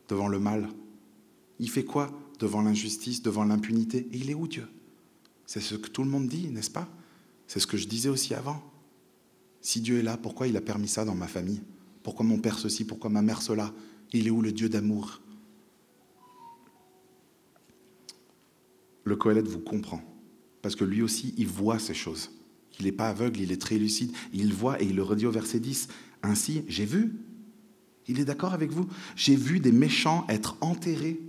devant 0.07 0.27
le 0.27 0.39
mal? 0.39 0.69
Il 1.59 1.69
fait 1.69 1.85
quoi 1.85 2.11
devant 2.39 2.61
l'injustice, 2.61 3.21
devant 3.21 3.43
l'impunité? 3.43 4.07
Il 4.11 4.29
est 4.29 4.35
où 4.35 4.47
Dieu? 4.47 4.67
C'est 5.45 5.61
ce 5.61 5.75
que 5.75 5.89
tout 5.89 6.03
le 6.03 6.09
monde 6.09 6.27
dit, 6.27 6.47
n'est-ce 6.49 6.71
pas? 6.71 6.87
C'est 7.47 7.59
ce 7.59 7.67
que 7.67 7.77
je 7.77 7.87
disais 7.87 8.09
aussi 8.09 8.33
avant. 8.33 8.61
Si 9.61 9.81
Dieu 9.81 9.99
est 9.99 10.03
là, 10.03 10.17
pourquoi 10.17 10.47
il 10.47 10.55
a 10.55 10.61
permis 10.61 10.87
ça 10.87 11.05
dans 11.05 11.15
ma 11.15 11.27
famille? 11.27 11.61
Pourquoi 12.03 12.25
mon 12.25 12.37
père 12.37 12.59
ceci 12.59 12.85
Pourquoi 12.85 13.09
ma 13.09 13.21
mère 13.21 13.41
cela? 13.41 13.73
Il 14.13 14.27
est 14.27 14.31
où 14.31 14.41
le 14.41 14.51
Dieu 14.51 14.69
d'amour? 14.69 15.21
Le 19.03 19.15
Coëlette 19.15 19.47
vous 19.47 19.59
comprend, 19.59 20.01
parce 20.61 20.75
que 20.75 20.83
lui 20.83 21.01
aussi, 21.01 21.33
il 21.37 21.47
voit 21.47 21.79
ces 21.79 21.93
choses. 21.93 22.31
Il 22.79 22.85
n'est 22.85 22.91
pas 22.91 23.09
aveugle, 23.09 23.41
il 23.41 23.51
est 23.51 23.61
très 23.61 23.77
lucide. 23.77 24.11
Il 24.33 24.53
voit 24.53 24.81
et 24.81 24.85
il 24.85 24.95
le 24.95 25.03
redit 25.03 25.25
au 25.25 25.31
verset 25.31 25.59
10. 25.59 25.87
Ainsi, 26.23 26.63
j'ai 26.67 26.85
vu. 26.85 27.15
Il 28.07 28.19
est 28.19 28.25
d'accord 28.25 28.53
avec 28.53 28.71
vous 28.71 28.87
J'ai 29.15 29.35
vu 29.35 29.59
des 29.59 29.71
méchants 29.71 30.25
être 30.29 30.57
enterrés 30.61 31.19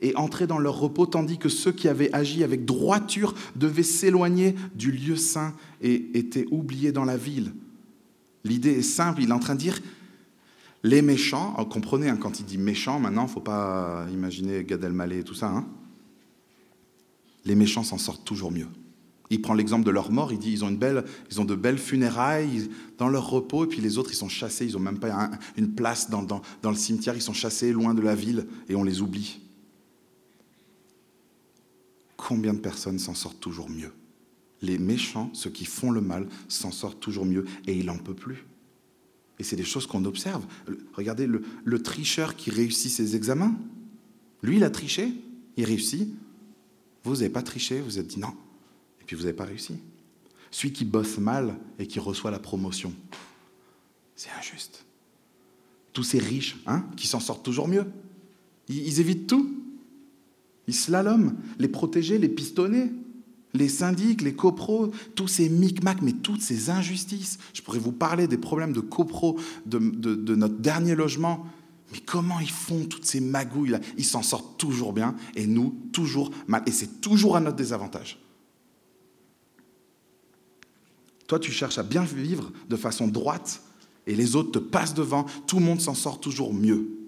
et 0.00 0.16
entraient 0.16 0.46
dans 0.46 0.58
leur 0.58 0.78
repos, 0.78 1.06
tandis 1.06 1.38
que 1.38 1.48
ceux 1.48 1.72
qui 1.72 1.88
avaient 1.88 2.12
agi 2.12 2.42
avec 2.42 2.64
droiture 2.64 3.34
devaient 3.56 3.82
s'éloigner 3.82 4.54
du 4.74 4.90
lieu 4.90 5.16
saint 5.16 5.54
et 5.80 6.18
étaient 6.18 6.46
oubliés 6.50 6.92
dans 6.92 7.04
la 7.04 7.16
ville. 7.16 7.52
L'idée 8.44 8.72
est 8.72 8.82
simple, 8.82 9.22
il 9.22 9.28
est 9.28 9.32
en 9.32 9.38
train 9.38 9.54
de 9.54 9.60
dire, 9.60 9.78
les 10.82 11.02
méchants, 11.02 11.54
oh, 11.58 11.64
comprenez, 11.64 12.08
hein, 12.08 12.16
quand 12.16 12.40
il 12.40 12.46
dit 12.46 12.58
méchants, 12.58 12.98
maintenant, 12.98 13.22
il 13.22 13.28
ne 13.28 13.32
faut 13.32 13.40
pas 13.40 14.06
imaginer 14.12 14.64
Gad 14.64 14.82
Elmaleh 14.82 15.20
et 15.20 15.24
tout 15.24 15.34
ça, 15.34 15.48
hein. 15.48 15.66
Les 17.44 17.54
méchants 17.54 17.84
s'en 17.84 17.98
sortent 17.98 18.24
toujours 18.24 18.52
mieux. 18.52 18.68
Il 19.30 19.40
prend 19.40 19.54
l'exemple 19.54 19.86
de 19.86 19.90
leur 19.90 20.12
mort, 20.12 20.30
il 20.30 20.38
dit 20.38 20.52
ils 20.52 20.62
ont, 20.62 20.68
une 20.68 20.76
belle, 20.76 21.04
ils 21.30 21.40
ont 21.40 21.46
de 21.46 21.54
belles 21.54 21.78
funérailles 21.78 22.68
dans 22.98 23.08
leur 23.08 23.30
repos, 23.30 23.64
et 23.64 23.66
puis 23.66 23.80
les 23.80 23.96
autres, 23.96 24.10
ils 24.12 24.16
sont 24.16 24.28
chassés, 24.28 24.66
ils 24.66 24.74
n'ont 24.74 24.80
même 24.80 24.98
pas 24.98 25.30
une 25.56 25.74
place 25.74 26.10
dans, 26.10 26.42
le 26.62 26.74
cimetière, 26.74 27.16
ils 27.16 27.22
sont 27.22 27.32
chassés 27.32 27.72
loin 27.72 27.94
de 27.94 28.02
la 28.02 28.14
ville, 28.14 28.46
et 28.68 28.74
on 28.74 28.84
les 28.84 29.00
oublie. 29.00 29.40
Combien 32.18 32.52
de 32.52 32.58
personnes 32.58 32.98
s'en 32.98 33.14
sortent 33.14 33.40
toujours 33.40 33.70
mieux? 33.70 33.92
Les 34.60 34.78
méchants, 34.78 35.30
ceux 35.32 35.50
qui 35.50 35.64
font 35.64 35.90
le 35.90 36.02
mal, 36.02 36.28
s'en 36.48 36.70
sortent 36.70 37.00
toujours 37.00 37.24
mieux, 37.24 37.46
et 37.66 37.74
il 37.74 37.86
n'en 37.86 37.96
peut 37.96 38.14
plus. 38.14 38.44
Et 39.38 39.44
c'est 39.44 39.56
des 39.56 39.64
choses 39.64 39.86
qu'on 39.86 40.04
observe. 40.04 40.44
Regardez 40.92 41.26
le, 41.26 41.42
le 41.64 41.82
tricheur 41.82 42.36
qui 42.36 42.50
réussit 42.50 42.90
ses 42.90 43.16
examens. 43.16 43.56
Lui, 44.42 44.58
il 44.58 44.64
a 44.64 44.68
triché, 44.68 45.10
il 45.56 45.64
réussit. 45.64 46.14
Vous 47.04 47.14
n'avez 47.14 47.30
pas 47.30 47.42
triché, 47.42 47.80
vous 47.80 47.98
êtes 47.98 48.06
dit 48.06 48.18
non, 48.18 48.34
et 49.00 49.04
puis 49.04 49.16
vous 49.16 49.22
n'avez 49.22 49.36
pas 49.36 49.44
réussi. 49.44 49.76
Celui 50.50 50.72
qui 50.72 50.84
bosse 50.84 51.18
mal 51.18 51.58
et 51.78 51.86
qui 51.86 51.98
reçoit 51.98 52.30
la 52.30 52.38
promotion, 52.38 52.92
c'est 54.14 54.30
injuste. 54.38 54.84
Tous 55.92 56.04
ces 56.04 56.18
riches, 56.18 56.58
hein, 56.66 56.84
qui 56.96 57.06
s'en 57.06 57.20
sortent 57.20 57.44
toujours 57.44 57.68
mieux, 57.68 57.86
ils, 58.68 59.00
évitent 59.00 59.26
tout. 59.26 59.50
Ils 60.68 60.74
slaloment, 60.74 61.34
les 61.58 61.68
protégés, 61.68 62.18
les 62.18 62.28
pistonnés, 62.28 62.92
les 63.54 63.68
syndics, 63.68 64.22
les 64.22 64.34
copros, 64.34 64.92
tous 65.14 65.28
ces 65.28 65.48
micmacs, 65.48 66.00
mais 66.00 66.12
toutes 66.12 66.40
ces 66.40 66.70
injustices. 66.70 67.38
Je 67.52 67.62
pourrais 67.62 67.78
vous 67.78 67.92
parler 67.92 68.28
des 68.28 68.38
problèmes 68.38 68.72
de 68.72 68.80
copro, 68.80 69.38
de, 69.66 69.78
de 69.78 70.34
notre 70.34 70.56
dernier 70.56 70.94
logement. 70.94 71.46
Mais 71.92 72.00
comment 72.00 72.40
ils 72.40 72.50
font 72.50 72.84
toutes 72.86 73.04
ces 73.04 73.20
magouilles-là? 73.20 73.80
Ils 73.98 74.04
s'en 74.04 74.22
sortent 74.22 74.58
toujours 74.58 74.92
bien 74.92 75.14
et 75.34 75.46
nous, 75.46 75.76
toujours 75.92 76.30
mal. 76.46 76.62
Et 76.66 76.72
c'est 76.72 77.00
toujours 77.00 77.36
à 77.36 77.40
notre 77.40 77.56
désavantage. 77.56 78.18
Toi, 81.26 81.38
tu 81.38 81.52
cherches 81.52 81.78
à 81.78 81.82
bien 81.82 82.04
vivre 82.04 82.50
de 82.68 82.76
façon 82.76 83.08
droite 83.08 83.62
et 84.06 84.14
les 84.14 84.36
autres 84.36 84.52
te 84.52 84.58
passent 84.58 84.94
devant. 84.94 85.26
Tout 85.46 85.58
le 85.58 85.64
monde 85.64 85.80
s'en 85.80 85.94
sort 85.94 86.20
toujours 86.20 86.54
mieux. 86.54 86.98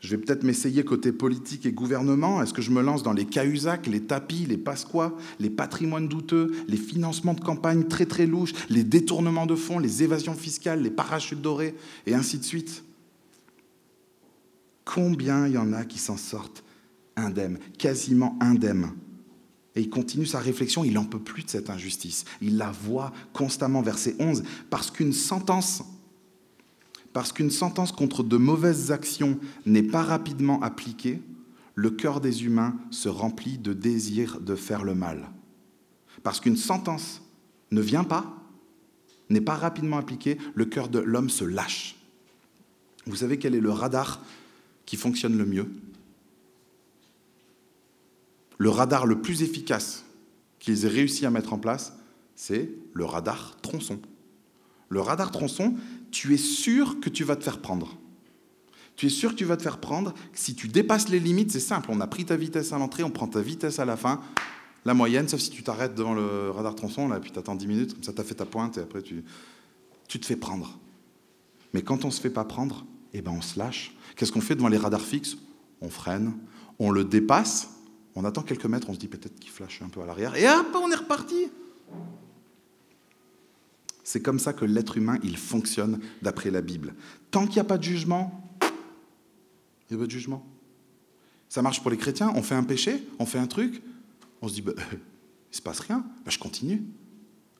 Je 0.00 0.16
vais 0.16 0.18
peut-être 0.18 0.44
m'essayer 0.44 0.82
côté 0.82 1.12
politique 1.12 1.66
et 1.66 1.72
gouvernement. 1.72 2.42
Est-ce 2.42 2.54
que 2.54 2.62
je 2.62 2.70
me 2.70 2.80
lance 2.80 3.02
dans 3.02 3.12
les 3.12 3.26
cahuzacs, 3.26 3.86
les 3.86 4.00
tapis, 4.00 4.46
les 4.46 4.56
pasquois, 4.56 5.16
les 5.38 5.50
patrimoines 5.50 6.08
douteux, 6.08 6.52
les 6.68 6.78
financements 6.78 7.34
de 7.34 7.40
campagne 7.40 7.84
très 7.84 8.06
très 8.06 8.26
louches, 8.26 8.54
les 8.70 8.82
détournements 8.82 9.46
de 9.46 9.54
fonds, 9.54 9.78
les 9.78 10.02
évasions 10.02 10.34
fiscales, 10.34 10.82
les 10.82 10.90
parachutes 10.90 11.42
dorés, 11.42 11.74
et 12.06 12.14
ainsi 12.14 12.38
de 12.38 12.44
suite? 12.44 12.82
Combien 14.92 15.46
il 15.46 15.52
y 15.52 15.58
en 15.58 15.72
a 15.72 15.84
qui 15.84 15.98
s'en 15.98 16.16
sortent 16.16 16.64
indemnes, 17.16 17.58
quasiment 17.78 18.36
indemnes 18.40 18.92
et 19.76 19.82
il 19.82 19.90
continue 19.90 20.26
sa 20.26 20.40
réflexion, 20.40 20.84
il 20.84 20.94
n'en 20.94 21.04
peut 21.04 21.20
plus 21.20 21.44
de 21.44 21.50
cette 21.50 21.70
injustice. 21.70 22.24
Il 22.40 22.56
la 22.56 22.70
voit 22.70 23.12
constamment, 23.32 23.82
verset 23.82 24.16
11, 24.18 24.42
parce 24.68 24.90
qu'une 24.90 25.12
sentence, 25.12 25.82
parce 27.12 27.32
qu'une 27.32 27.50
sentence 27.50 27.92
contre 27.92 28.22
de 28.22 28.36
mauvaises 28.36 28.90
actions 28.90 29.38
n'est 29.66 29.82
pas 29.82 30.02
rapidement 30.02 30.60
appliquée, 30.60 31.22
le 31.76 31.90
cœur 31.90 32.20
des 32.20 32.44
humains 32.44 32.76
se 32.90 33.08
remplit 33.08 33.58
de 33.58 33.72
désir 33.72 34.40
de 34.40 34.56
faire 34.56 34.84
le 34.84 34.94
mal. 34.94 35.30
Parce 36.22 36.40
qu'une 36.40 36.56
sentence 36.56 37.22
ne 37.70 37.80
vient 37.80 38.04
pas, 38.04 38.36
n'est 39.28 39.40
pas 39.40 39.54
rapidement 39.54 39.98
appliquée, 39.98 40.36
le 40.54 40.64
cœur 40.64 40.88
de 40.88 40.98
l'homme 40.98 41.30
se 41.30 41.44
lâche. 41.44 41.96
Vous 43.06 43.16
savez 43.16 43.38
quel 43.38 43.54
est 43.54 43.60
le 43.60 43.70
radar 43.70 44.20
qui 44.90 44.96
fonctionne 44.96 45.38
le 45.38 45.46
mieux 45.46 45.70
le 48.58 48.68
radar 48.68 49.06
le 49.06 49.22
plus 49.22 49.42
efficace 49.42 50.04
qu'ils 50.58 50.84
aient 50.84 50.88
réussi 50.88 51.24
à 51.24 51.30
mettre 51.30 51.54
en 51.54 51.58
place, 51.58 51.94
c'est 52.34 52.68
le 52.92 53.06
radar 53.06 53.56
tronçon. 53.62 53.98
Le 54.90 55.00
radar 55.00 55.30
tronçon, 55.30 55.76
tu 56.10 56.34
es 56.34 56.36
sûr 56.36 57.00
que 57.00 57.08
tu 57.08 57.24
vas 57.24 57.36
te 57.36 57.44
faire 57.44 57.62
prendre. 57.62 57.96
Tu 58.96 59.06
es 59.06 59.08
sûr 59.08 59.30
que 59.30 59.36
tu 59.36 59.46
vas 59.46 59.56
te 59.56 59.62
faire 59.62 59.78
prendre. 59.78 60.12
Si 60.34 60.54
tu 60.54 60.68
dépasses 60.68 61.08
les 61.08 61.20
limites, 61.20 61.52
c'est 61.52 61.58
simple. 61.58 61.88
On 61.90 62.02
a 62.02 62.06
pris 62.06 62.26
ta 62.26 62.36
vitesse 62.36 62.74
à 62.74 62.78
l'entrée, 62.78 63.02
on 63.02 63.10
prend 63.10 63.28
ta 63.28 63.40
vitesse 63.40 63.78
à 63.78 63.86
la 63.86 63.96
fin. 63.96 64.20
La 64.84 64.92
moyenne, 64.92 65.26
sauf 65.26 65.40
si 65.40 65.48
tu 65.48 65.62
t'arrêtes 65.62 65.94
devant 65.94 66.12
le 66.12 66.50
radar 66.50 66.74
tronçon, 66.74 67.08
là, 67.08 67.18
puis 67.18 67.30
tu 67.30 67.38
attends 67.38 67.54
10 67.54 67.66
minutes, 67.66 67.94
comme 67.94 68.02
ça 68.02 68.12
tu 68.12 68.20
as 68.20 68.24
fait 68.24 68.34
ta 68.34 68.44
pointe, 68.44 68.76
et 68.76 68.80
après 68.82 69.00
tu, 69.00 69.24
tu 70.06 70.20
te 70.20 70.26
fais 70.26 70.36
prendre. 70.36 70.78
Mais 71.72 71.80
quand 71.80 72.04
on 72.04 72.08
ne 72.08 72.12
se 72.12 72.20
fait 72.20 72.28
pas 72.28 72.44
prendre, 72.44 72.84
eh 73.12 73.22
ben 73.22 73.32
on 73.32 73.42
se 73.42 73.58
lâche. 73.58 73.94
Qu'est-ce 74.16 74.32
qu'on 74.32 74.40
fait 74.40 74.54
devant 74.54 74.68
les 74.68 74.76
radars 74.76 75.00
fixes? 75.00 75.36
On 75.80 75.88
freine, 75.88 76.34
on 76.78 76.90
le 76.90 77.04
dépasse, 77.04 77.70
on 78.14 78.24
attend 78.24 78.42
quelques 78.42 78.66
mètres, 78.66 78.88
on 78.90 78.94
se 78.94 78.98
dit 78.98 79.08
peut-être 79.08 79.38
qu'il 79.38 79.50
flash 79.50 79.82
un 79.82 79.88
peu 79.88 80.02
à 80.02 80.06
l'arrière, 80.06 80.36
et 80.36 80.48
hop, 80.48 80.74
on 80.74 80.90
est 80.90 80.96
reparti. 80.96 81.48
C'est 84.02 84.20
comme 84.20 84.38
ça 84.38 84.52
que 84.52 84.64
l'être 84.64 84.96
humain, 84.96 85.18
il 85.22 85.36
fonctionne 85.36 86.00
d'après 86.20 86.50
la 86.50 86.62
Bible. 86.62 86.94
Tant 87.30 87.46
qu'il 87.46 87.54
n'y 87.54 87.60
a 87.60 87.64
pas 87.64 87.78
de 87.78 87.84
jugement, 87.84 88.58
il 89.88 89.96
n'y 89.96 89.96
a 89.96 90.04
pas 90.04 90.06
de 90.06 90.10
jugement. 90.10 90.44
Ça 91.48 91.62
marche 91.62 91.80
pour 91.80 91.90
les 91.90 91.96
chrétiens, 91.96 92.32
on 92.34 92.42
fait 92.42 92.54
un 92.54 92.64
péché, 92.64 93.06
on 93.18 93.26
fait 93.26 93.38
un 93.38 93.46
truc, 93.46 93.82
on 94.42 94.48
se 94.48 94.54
dit, 94.54 94.62
bah, 94.62 94.72
il 94.76 94.98
ne 95.52 95.56
se 95.56 95.62
passe 95.62 95.80
rien, 95.80 96.04
bah, 96.24 96.30
je 96.30 96.38
continue. 96.38 96.82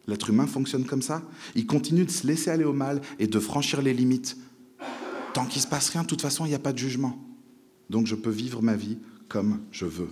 L'être 0.06 0.30
humain 0.30 0.46
fonctionne 0.46 0.84
comme 0.84 1.02
ça. 1.02 1.22
Il 1.54 1.66
continue 1.66 2.04
de 2.04 2.10
se 2.10 2.26
laisser 2.26 2.50
aller 2.50 2.64
au 2.64 2.72
mal 2.72 3.00
et 3.18 3.26
de 3.26 3.38
franchir 3.38 3.82
les 3.82 3.92
limites. 3.92 4.36
Tant 5.32 5.46
qu'il 5.46 5.58
ne 5.58 5.64
se 5.64 5.68
passe 5.68 5.90
rien, 5.90 6.02
de 6.02 6.06
toute 6.06 6.22
façon, 6.22 6.44
il 6.44 6.48
n'y 6.48 6.54
a 6.54 6.60
pas 6.60 6.72
de 6.72 6.78
jugement. 6.78 7.18
Donc 7.88 8.06
je 8.06 8.14
peux 8.14 8.30
vivre 8.30 8.62
ma 8.62 8.76
vie 8.76 8.98
comme 9.28 9.60
je 9.70 9.86
veux. 9.86 10.10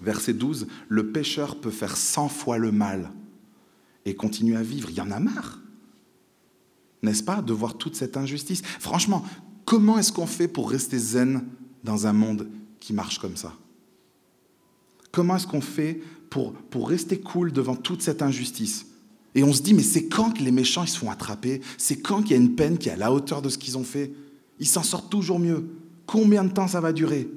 Verset 0.00 0.32
12, 0.32 0.66
le 0.88 1.12
pécheur 1.12 1.60
peut 1.60 1.70
faire 1.70 1.96
cent 1.96 2.28
fois 2.28 2.56
le 2.58 2.72
mal 2.72 3.12
et 4.06 4.14
continuer 4.14 4.56
à 4.56 4.62
vivre. 4.62 4.88
Il 4.90 4.96
y 4.96 5.00
en 5.00 5.10
a 5.10 5.20
marre, 5.20 5.60
n'est-ce 7.02 7.22
pas, 7.22 7.42
de 7.42 7.52
voir 7.52 7.76
toute 7.76 7.96
cette 7.96 8.16
injustice? 8.16 8.62
Franchement, 8.62 9.24
comment 9.64 9.98
est-ce 9.98 10.12
qu'on 10.12 10.26
fait 10.26 10.48
pour 10.48 10.70
rester 10.70 10.98
zen 10.98 11.44
dans 11.84 12.06
un 12.06 12.12
monde 12.12 12.48
qui 12.78 12.92
marche 12.92 13.18
comme 13.18 13.36
ça? 13.36 13.54
Comment 15.12 15.36
est-ce 15.36 15.46
qu'on 15.46 15.60
fait 15.60 16.00
pour, 16.30 16.52
pour 16.52 16.88
rester 16.88 17.20
cool 17.20 17.52
devant 17.52 17.76
toute 17.76 18.02
cette 18.02 18.22
injustice? 18.22 18.86
Et 19.34 19.44
on 19.44 19.52
se 19.52 19.62
dit, 19.62 19.74
mais 19.74 19.82
c'est 19.82 20.06
quand 20.06 20.32
que 20.32 20.42
les 20.42 20.50
méchants 20.50 20.82
ils 20.82 20.88
se 20.88 20.98
font 20.98 21.10
attraper? 21.10 21.60
C'est 21.78 22.00
quand 22.00 22.22
qu'il 22.22 22.32
y 22.32 22.34
a 22.34 22.42
une 22.42 22.56
peine 22.56 22.78
qui 22.78 22.88
est 22.88 22.92
à 22.92 22.96
la 22.96 23.12
hauteur 23.12 23.42
de 23.42 23.48
ce 23.48 23.58
qu'ils 23.58 23.78
ont 23.78 23.84
fait? 23.84 24.12
Ils 24.58 24.66
s'en 24.66 24.82
sortent 24.82 25.10
toujours 25.10 25.38
mieux. 25.38 25.68
Combien 26.06 26.44
de 26.44 26.52
temps 26.52 26.68
ça 26.68 26.80
va 26.80 26.92
durer? 26.92 27.28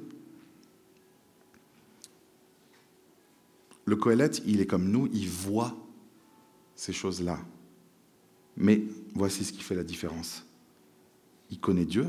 Le 3.84 3.96
Coëlette, 3.96 4.42
il 4.46 4.60
est 4.60 4.66
comme 4.66 4.90
nous, 4.90 5.08
il 5.12 5.28
voit 5.28 5.76
ces 6.74 6.92
choses-là. 6.92 7.38
Mais 8.56 8.82
voici 9.14 9.44
ce 9.44 9.52
qui 9.52 9.62
fait 9.62 9.74
la 9.74 9.84
différence. 9.84 10.44
Il 11.50 11.60
connaît 11.60 11.84
Dieu. 11.84 12.08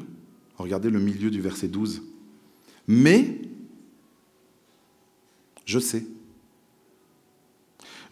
Regardez 0.58 0.89
le 0.89 1.00
milieu 1.00 1.30
du 1.30 1.42
verset 1.42 1.68
12. 1.68 2.01
Mais 2.88 3.42
je 5.65 5.80
sais. 5.80 6.06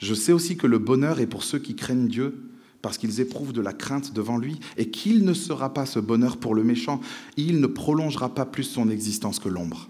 Je 0.03 0.13
sais 0.13 0.33
aussi 0.33 0.57
que 0.57 0.67
le 0.67 0.79
bonheur 0.79 1.21
est 1.21 1.27
pour 1.27 1.45
ceux 1.45 1.59
qui 1.59 1.77
craignent 1.77 2.09
Dieu, 2.09 2.49
parce 2.81 2.97
qu'ils 2.97 3.21
éprouvent 3.21 3.53
de 3.53 3.61
la 3.61 3.71
crainte 3.71 4.11
devant 4.11 4.37
lui, 4.37 4.59
et 4.75 4.91
qu'il 4.91 5.23
ne 5.23 5.33
sera 5.33 5.73
pas 5.73 5.85
ce 5.85 5.99
bonheur 5.99 6.35
pour 6.35 6.55
le 6.55 6.63
méchant. 6.65 6.99
Il 7.37 7.61
ne 7.61 7.67
prolongera 7.67 8.35
pas 8.35 8.45
plus 8.45 8.65
son 8.65 8.89
existence 8.89 9.39
que 9.39 9.47
l'ombre, 9.47 9.89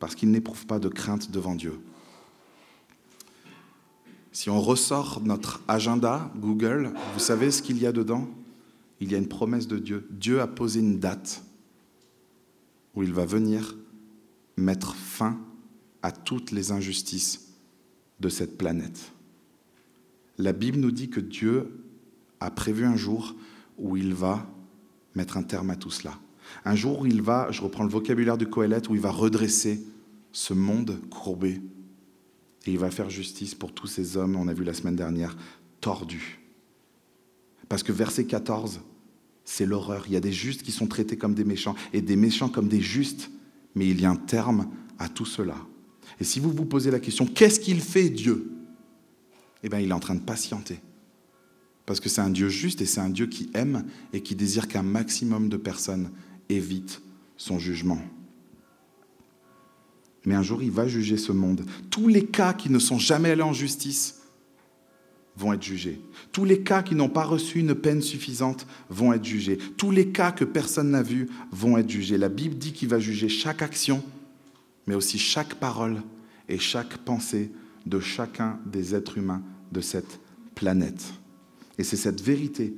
parce 0.00 0.16
qu'il 0.16 0.32
n'éprouve 0.32 0.66
pas 0.66 0.80
de 0.80 0.88
crainte 0.88 1.30
devant 1.30 1.54
Dieu. 1.54 1.78
Si 4.32 4.50
on 4.50 4.60
ressort 4.60 5.22
notre 5.24 5.62
agenda 5.68 6.32
Google, 6.36 6.92
vous 7.14 7.20
savez 7.20 7.52
ce 7.52 7.62
qu'il 7.62 7.78
y 7.78 7.86
a 7.86 7.92
dedans? 7.92 8.28
Il 8.98 9.12
y 9.12 9.14
a 9.14 9.18
une 9.18 9.28
promesse 9.28 9.68
de 9.68 9.78
Dieu. 9.78 10.08
Dieu 10.10 10.40
a 10.40 10.48
posé 10.48 10.80
une 10.80 10.98
date 10.98 11.44
où 12.96 13.04
il 13.04 13.12
va 13.12 13.26
venir 13.26 13.76
mettre 14.56 14.96
fin 14.96 15.38
à 16.02 16.10
toutes 16.10 16.50
les 16.50 16.72
injustices 16.72 17.52
de 18.18 18.28
cette 18.28 18.58
planète. 18.58 19.12
La 20.38 20.52
Bible 20.52 20.78
nous 20.78 20.90
dit 20.90 21.08
que 21.08 21.20
Dieu 21.20 21.84
a 22.40 22.50
prévu 22.50 22.84
un 22.84 22.96
jour 22.96 23.34
où 23.78 23.96
il 23.96 24.14
va 24.14 24.46
mettre 25.14 25.36
un 25.36 25.42
terme 25.42 25.70
à 25.70 25.76
tout 25.76 25.90
cela. 25.90 26.18
Un 26.64 26.74
jour 26.74 27.00
où 27.00 27.06
il 27.06 27.22
va, 27.22 27.50
je 27.50 27.62
reprends 27.62 27.84
le 27.84 27.90
vocabulaire 27.90 28.38
du 28.38 28.46
Coëlette, 28.46 28.88
où 28.88 28.94
il 28.94 29.00
va 29.00 29.10
redresser 29.10 29.82
ce 30.32 30.52
monde 30.52 31.00
courbé 31.10 31.60
et 32.66 32.72
il 32.72 32.78
va 32.78 32.90
faire 32.90 33.10
justice 33.10 33.54
pour 33.54 33.72
tous 33.72 33.86
ces 33.86 34.16
hommes, 34.16 34.36
on 34.36 34.48
a 34.48 34.52
vu 34.52 34.64
la 34.64 34.74
semaine 34.74 34.96
dernière, 34.96 35.36
tordus. 35.80 36.40
Parce 37.68 37.82
que 37.82 37.92
verset 37.92 38.24
14, 38.24 38.80
c'est 39.44 39.66
l'horreur. 39.66 40.04
Il 40.08 40.12
y 40.12 40.16
a 40.16 40.20
des 40.20 40.32
justes 40.32 40.62
qui 40.62 40.72
sont 40.72 40.86
traités 40.86 41.16
comme 41.16 41.34
des 41.34 41.44
méchants 41.44 41.74
et 41.92 42.00
des 42.00 42.16
méchants 42.16 42.48
comme 42.48 42.68
des 42.68 42.80
justes. 42.80 43.30
mais 43.74 43.88
il 43.88 44.00
y 44.00 44.04
a 44.04 44.10
un 44.10 44.16
terme 44.16 44.68
à 44.98 45.08
tout 45.08 45.26
cela. 45.26 45.56
Et 46.20 46.24
si 46.24 46.40
vous 46.40 46.50
vous 46.50 46.64
posez 46.64 46.90
la 46.90 46.98
question, 46.98 47.26
qu'est-ce 47.26 47.60
qu'il 47.60 47.80
fait 47.80 48.08
Dieu? 48.08 48.55
Eh 49.62 49.68
bien, 49.68 49.80
il 49.80 49.90
est 49.90 49.94
en 49.94 50.00
train 50.00 50.14
de 50.14 50.20
patienter. 50.20 50.80
Parce 51.86 52.00
que 52.00 52.08
c'est 52.08 52.20
un 52.20 52.30
Dieu 52.30 52.48
juste 52.48 52.80
et 52.80 52.86
c'est 52.86 53.00
un 53.00 53.08
Dieu 53.08 53.26
qui 53.26 53.50
aime 53.54 53.84
et 54.12 54.20
qui 54.20 54.34
désire 54.34 54.68
qu'un 54.68 54.82
maximum 54.82 55.48
de 55.48 55.56
personnes 55.56 56.10
évitent 56.48 57.00
son 57.36 57.58
jugement. 57.58 58.00
Mais 60.24 60.34
un 60.34 60.42
jour, 60.42 60.62
il 60.62 60.72
va 60.72 60.88
juger 60.88 61.16
ce 61.16 61.30
monde. 61.30 61.64
Tous 61.88 62.08
les 62.08 62.26
cas 62.26 62.52
qui 62.52 62.70
ne 62.70 62.80
sont 62.80 62.98
jamais 62.98 63.30
allés 63.30 63.42
en 63.42 63.52
justice 63.52 64.22
vont 65.36 65.52
être 65.52 65.62
jugés. 65.62 66.00
Tous 66.32 66.44
les 66.44 66.62
cas 66.62 66.82
qui 66.82 66.96
n'ont 66.96 67.08
pas 67.08 67.24
reçu 67.24 67.60
une 67.60 67.74
peine 67.74 68.02
suffisante 68.02 68.66
vont 68.88 69.12
être 69.12 69.24
jugés. 69.24 69.58
Tous 69.76 69.92
les 69.92 70.08
cas 70.08 70.32
que 70.32 70.44
personne 70.44 70.90
n'a 70.90 71.02
vus 71.02 71.28
vont 71.52 71.78
être 71.78 71.90
jugés. 71.90 72.18
La 72.18 72.28
Bible 72.28 72.56
dit 72.56 72.72
qu'il 72.72 72.88
va 72.88 72.98
juger 72.98 73.28
chaque 73.28 73.62
action, 73.62 74.02
mais 74.86 74.94
aussi 74.94 75.18
chaque 75.18 75.54
parole 75.54 76.02
et 76.48 76.58
chaque 76.58 76.96
pensée 76.98 77.50
de 77.86 78.00
chacun 78.00 78.58
des 78.66 78.94
êtres 78.94 79.18
humains 79.18 79.42
de 79.72 79.80
cette 79.80 80.20
planète. 80.54 81.04
Et 81.78 81.84
c'est 81.84 81.96
cette 81.96 82.20
vérité 82.20 82.74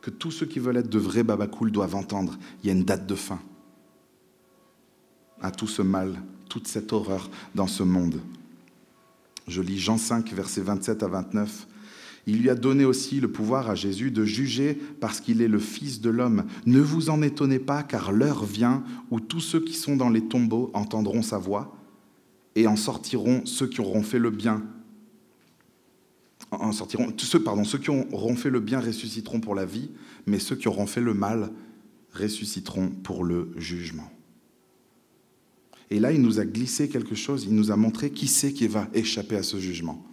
que 0.00 0.10
tous 0.10 0.30
ceux 0.30 0.46
qui 0.46 0.58
veulent 0.58 0.76
être 0.76 0.90
de 0.90 0.98
vrais 0.98 1.22
babacool 1.22 1.70
doivent 1.70 1.94
entendre. 1.94 2.38
Il 2.62 2.66
y 2.66 2.70
a 2.70 2.72
une 2.72 2.84
date 2.84 3.06
de 3.06 3.14
fin 3.14 3.40
à 5.40 5.50
tout 5.50 5.66
ce 5.66 5.82
mal, 5.82 6.22
toute 6.48 6.68
cette 6.68 6.92
horreur 6.92 7.30
dans 7.54 7.66
ce 7.66 7.82
monde. 7.82 8.20
Je 9.48 9.60
lis 9.60 9.78
Jean 9.78 9.98
5, 9.98 10.32
versets 10.32 10.60
27 10.60 11.02
à 11.02 11.08
29. 11.08 11.66
Il 12.26 12.40
lui 12.40 12.50
a 12.50 12.54
donné 12.54 12.84
aussi 12.84 13.18
le 13.18 13.30
pouvoir 13.32 13.68
à 13.68 13.74
Jésus 13.74 14.12
de 14.12 14.24
juger 14.24 14.78
parce 15.00 15.20
qu'il 15.20 15.42
est 15.42 15.48
le 15.48 15.58
Fils 15.58 16.00
de 16.00 16.10
l'homme. 16.10 16.44
Ne 16.66 16.80
vous 16.80 17.10
en 17.10 17.20
étonnez 17.22 17.58
pas, 17.58 17.82
car 17.82 18.12
l'heure 18.12 18.44
vient 18.44 18.84
où 19.10 19.18
tous 19.18 19.40
ceux 19.40 19.58
qui 19.58 19.74
sont 19.74 19.96
dans 19.96 20.08
les 20.08 20.28
tombeaux 20.28 20.70
entendront 20.74 21.22
sa 21.22 21.38
voix, 21.38 21.76
et 22.54 22.66
en 22.66 22.76
sortiront 22.76 23.46
ceux 23.46 23.66
qui 23.66 23.80
auront 23.80 24.02
fait 24.02 24.18
le 24.18 24.30
bien. 24.30 24.62
En 26.50 26.72
sortiront, 26.72 27.12
ceux, 27.16 27.42
pardon, 27.42 27.64
ceux 27.64 27.78
qui 27.78 27.90
auront 27.90 28.36
fait 28.36 28.50
le 28.50 28.60
bien 28.60 28.80
ressusciteront 28.80 29.40
pour 29.40 29.54
la 29.54 29.64
vie, 29.64 29.90
mais 30.26 30.38
ceux 30.38 30.56
qui 30.56 30.68
auront 30.68 30.86
fait 30.86 31.00
le 31.00 31.14
mal 31.14 31.50
ressusciteront 32.12 32.90
pour 32.90 33.24
le 33.24 33.50
jugement. 33.56 34.10
Et 35.90 35.98
là, 35.98 36.12
il 36.12 36.20
nous 36.20 36.40
a 36.40 36.44
glissé 36.44 36.88
quelque 36.88 37.14
chose, 37.14 37.44
il 37.44 37.54
nous 37.54 37.70
a 37.70 37.76
montré 37.76 38.10
qui 38.10 38.26
c'est 38.26 38.52
qui 38.52 38.66
va 38.66 38.88
échapper 38.94 39.36
à 39.36 39.42
ce 39.42 39.58
jugement. 39.58 40.04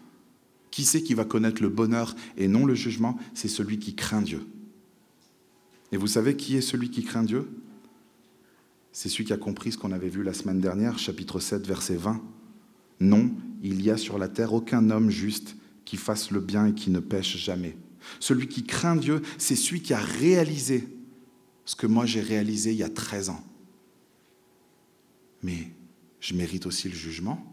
Qui 0.72 0.86
c'est 0.86 1.02
qui 1.02 1.14
va 1.14 1.26
connaître 1.26 1.62
le 1.62 1.70
bonheur 1.70 2.16
et 2.38 2.48
non 2.48 2.66
le 2.66 2.76
jugement? 2.76 3.18
C'est 3.34 3.48
celui 3.48 3.80
qui 3.80 3.96
craint 3.96 4.22
Dieu. 4.22 4.46
Et 5.92 5.98
vous 5.98 6.08
savez 6.08 6.36
qui 6.36 6.56
est 6.56 6.62
celui 6.62 6.90
qui 6.90 7.04
craint 7.04 7.24
Dieu? 7.24 7.50
C'est 8.92 9.10
celui 9.10 9.26
qui 9.26 9.34
a 9.34 9.38
compris 9.38 9.72
ce 9.72 9.78
qu'on 9.78 9.92
avait 9.92 10.10
vu 10.10 10.24
la 10.24 10.34
semaine 10.34 10.60
dernière, 10.60 10.98
chapitre 11.00 11.40
7, 11.40 11.66
verset 11.66 11.96
20. 11.96 12.22
Non, 13.00 13.32
il 13.62 13.78
n'y 13.78 13.90
a 13.90 13.98
sur 13.98 14.18
la 14.18 14.28
terre 14.28 14.54
aucun 14.54 14.90
homme 14.90 15.10
juste 15.10 15.56
qui 15.86 15.98
fasse 15.98 16.32
le 16.32 16.40
bien 16.40 16.68
et 16.68 16.74
qui 16.74 16.90
ne 16.90 17.00
pêche 17.00 17.38
jamais. 17.38 17.78
Celui 18.20 18.48
qui 18.48 18.64
craint 18.64 18.96
Dieu, 18.96 19.22
c'est 19.38 19.56
celui 19.56 19.82
qui 19.82 19.94
a 19.94 20.00
réalisé 20.00 20.88
ce 21.66 21.76
que 21.76 21.88
moi 21.88 22.06
j'ai 22.06 22.22
réalisé 22.22 22.72
il 22.72 22.78
y 22.78 22.84
a 22.84 22.90
13 22.90 23.30
ans. 23.30 23.44
Mais 25.44 25.72
je 26.20 26.34
mérite 26.34 26.66
aussi 26.66 26.90
le 26.90 26.96
jugement. 26.96 27.46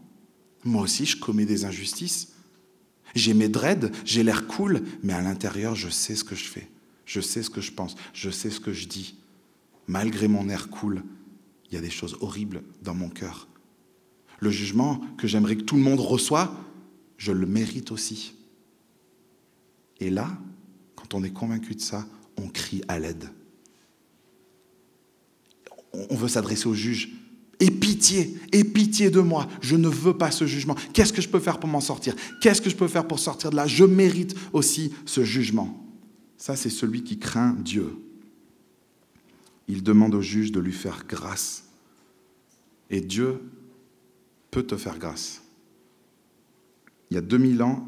Moi 0.63 0.81
aussi, 0.81 1.05
je 1.05 1.17
commets 1.17 1.45
des 1.45 1.65
injustices. 1.65 2.33
J'ai 3.15 3.33
mes 3.33 3.47
dreads, 3.47 3.91
j'ai 4.03 4.23
l'air 4.23 4.47
cool, 4.47 4.81
mais 5.03 5.13
à 5.13 5.21
l'intérieur, 5.21 5.75
je 5.75 5.89
sais 5.89 6.15
ce 6.15 6.23
que 6.23 6.35
je 6.35 6.43
fais. 6.43 6.67
Je 7.05 7.21
sais 7.21 7.41
ce 7.41 7.49
que 7.49 7.61
je 7.61 7.71
pense, 7.71 7.95
je 8.13 8.29
sais 8.29 8.49
ce 8.49 8.59
que 8.59 8.73
je 8.73 8.87
dis. 8.87 9.15
Malgré 9.87 10.27
mon 10.27 10.49
air 10.49 10.69
cool, 10.69 11.03
il 11.69 11.75
y 11.75 11.77
a 11.77 11.81
des 11.81 11.89
choses 11.89 12.17
horribles 12.21 12.63
dans 12.81 12.95
mon 12.95 13.09
cœur. 13.09 13.47
Le 14.39 14.49
jugement 14.49 15.01
que 15.17 15.27
j'aimerais 15.27 15.55
que 15.55 15.63
tout 15.63 15.75
le 15.75 15.81
monde 15.81 15.99
reçoive, 15.99 16.49
je 17.17 17.31
le 17.31 17.45
mérite 17.45 17.91
aussi. 17.91 18.33
Et 19.99 20.09
là, 20.09 20.37
quand 20.95 21.13
on 21.13 21.23
est 21.23 21.31
convaincu 21.31 21.75
de 21.75 21.81
ça, 21.81 22.05
on 22.37 22.47
crie 22.47 22.83
à 22.87 22.99
l'aide. 22.99 23.29
On 26.09 26.15
veut 26.15 26.27
s'adresser 26.27 26.67
au 26.67 26.75
juge. 26.75 27.13
Et 27.59 27.71
pitié, 27.71 28.37
et 28.51 28.63
pitié 28.63 29.09
de 29.09 29.19
moi. 29.19 29.47
Je 29.61 29.75
ne 29.75 29.87
veux 29.87 30.15
pas 30.15 30.29
ce 30.29 30.45
jugement. 30.45 30.75
Qu'est-ce 30.93 31.11
que 31.11 31.23
je 31.23 31.29
peux 31.29 31.39
faire 31.39 31.59
pour 31.59 31.67
m'en 31.67 31.81
sortir? 31.81 32.15
Qu'est-ce 32.39 32.61
que 32.61 32.69
je 32.69 32.75
peux 32.75 32.87
faire 32.87 33.07
pour 33.07 33.17
sortir 33.17 33.49
de 33.49 33.55
là? 33.55 33.65
Je 33.65 33.83
mérite 33.83 34.35
aussi 34.53 34.93
ce 35.07 35.23
jugement. 35.23 35.83
Ça, 36.37 36.55
c'est 36.55 36.69
celui 36.69 37.03
qui 37.03 37.17
craint 37.17 37.53
Dieu. 37.53 37.97
Il 39.67 39.81
demande 39.81 40.13
au 40.13 40.21
juge 40.21 40.51
de 40.51 40.59
lui 40.59 40.71
faire 40.71 41.05
grâce. 41.07 41.63
Et 42.89 43.01
Dieu 43.01 43.41
peut 44.51 44.63
te 44.63 44.77
faire 44.77 44.97
grâce. 44.97 45.41
Il 47.09 47.15
y 47.15 47.17
a 47.17 47.21
2000 47.21 47.63
ans, 47.63 47.87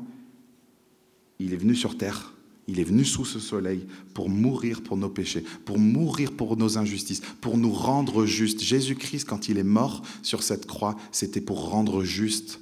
il 1.40 1.54
est 1.54 1.58
venu 1.58 1.76
sur 1.76 1.98
terre 1.98 2.34
il 2.70 2.80
est 2.80 2.84
venu 2.84 3.04
sous 3.04 3.26
ce 3.26 3.40
soleil 3.40 3.88
pour 4.14 4.30
mourir 4.30 4.84
pour 4.84 4.96
nos 4.96 5.10
péchés, 5.10 5.44
pour 5.66 5.80
mourir 5.80 6.32
pour 6.32 6.56
nos 6.56 6.78
injustices, 6.78 7.22
pour 7.42 7.58
nous 7.58 7.72
rendre 7.72 8.28
justes. 8.28 8.62
Jésus-Christ, 8.62 9.28
quand 9.28 9.50
il 9.50 9.58
est 9.58 9.64
mort 9.64 10.04
sur 10.22 10.44
cette 10.44 10.68
croix, 10.68 10.96
c'était 11.12 11.42
pour 11.42 11.72
rendre 11.72 12.04
juste 12.04 12.60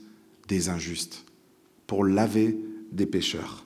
des 0.47 0.69
injustes, 0.69 1.26
pour 1.88 2.06
laver 2.06 2.58
des 2.93 3.06
pécheurs. 3.06 3.65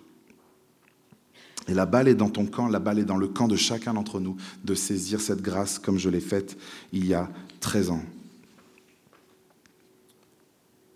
Et 1.67 1.75
la 1.75 1.85
balle 1.85 2.07
est 2.07 2.15
dans 2.15 2.31
ton 2.31 2.47
camp, 2.47 2.67
la 2.67 2.79
balle 2.79 2.97
est 2.97 3.05
dans 3.05 3.17
le 3.17 3.27
camp 3.27 3.47
de 3.47 3.55
chacun 3.55 3.93
d'entre 3.93 4.19
nous 4.19 4.35
de 4.65 4.73
saisir 4.73 5.21
cette 5.21 5.43
grâce 5.43 5.77
comme 5.77 5.99
je 5.99 6.09
l'ai 6.09 6.19
faite 6.19 6.57
il 6.91 7.05
y 7.05 7.13
a 7.13 7.29
13 7.59 7.91
ans. 7.91 8.03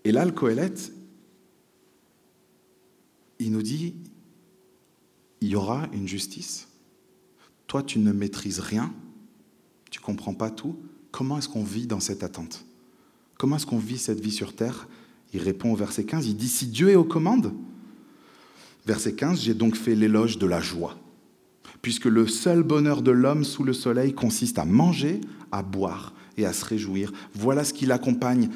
Et 0.05 0.11
là, 0.11 0.23
le 0.23 0.31
Coëlette, 0.31 0.93
il 3.39 3.51
nous 3.51 3.63
dit, 3.63 3.95
il 5.41 5.49
y 5.49 5.55
aura 5.55 5.87
une 5.93 6.07
justice. 6.07 6.67
Toi, 7.67 7.83
tu 7.83 7.99
ne 7.99 8.11
maîtrises 8.11 8.59
rien, 8.59 8.93
tu 9.89 9.99
comprends 9.99 10.35
pas 10.35 10.51
tout. 10.51 10.77
Comment 11.11 11.39
est-ce 11.39 11.49
qu'on 11.49 11.63
vit 11.63 11.87
dans 11.87 11.99
cette 11.99 12.23
attente? 12.23 12.65
Comment 13.37 13.55
est-ce 13.55 13.65
qu'on 13.65 13.79
vit 13.79 13.97
cette 13.97 14.19
vie 14.19 14.31
sur 14.31 14.55
terre? 14.55 14.87
Il 15.33 15.41
répond 15.41 15.73
au 15.73 15.75
verset 15.75 16.05
15, 16.05 16.27
il 16.27 16.37
dit, 16.37 16.47
si 16.47 16.67
Dieu 16.67 16.89
est 16.89 16.95
aux 16.95 17.03
commandes, 17.03 17.53
verset 18.85 19.15
15, 19.15 19.41
j'ai 19.41 19.55
donc 19.55 19.75
fait 19.75 19.95
l'éloge 19.95 20.37
de 20.37 20.45
la 20.45 20.61
joie, 20.61 20.97
puisque 21.81 22.05
le 22.05 22.27
seul 22.27 22.61
bonheur 22.61 23.01
de 23.01 23.11
l'homme 23.11 23.43
sous 23.43 23.63
le 23.63 23.73
soleil 23.73 24.13
consiste 24.13 24.59
à 24.59 24.65
manger, 24.65 25.19
à 25.51 25.63
boire 25.63 26.13
et 26.37 26.45
à 26.45 26.53
se 26.53 26.63
réjouir. 26.63 27.11
Voilà 27.33 27.63
ce 27.63 27.73
qui 27.73 27.87
l'accompagne. 27.87 28.49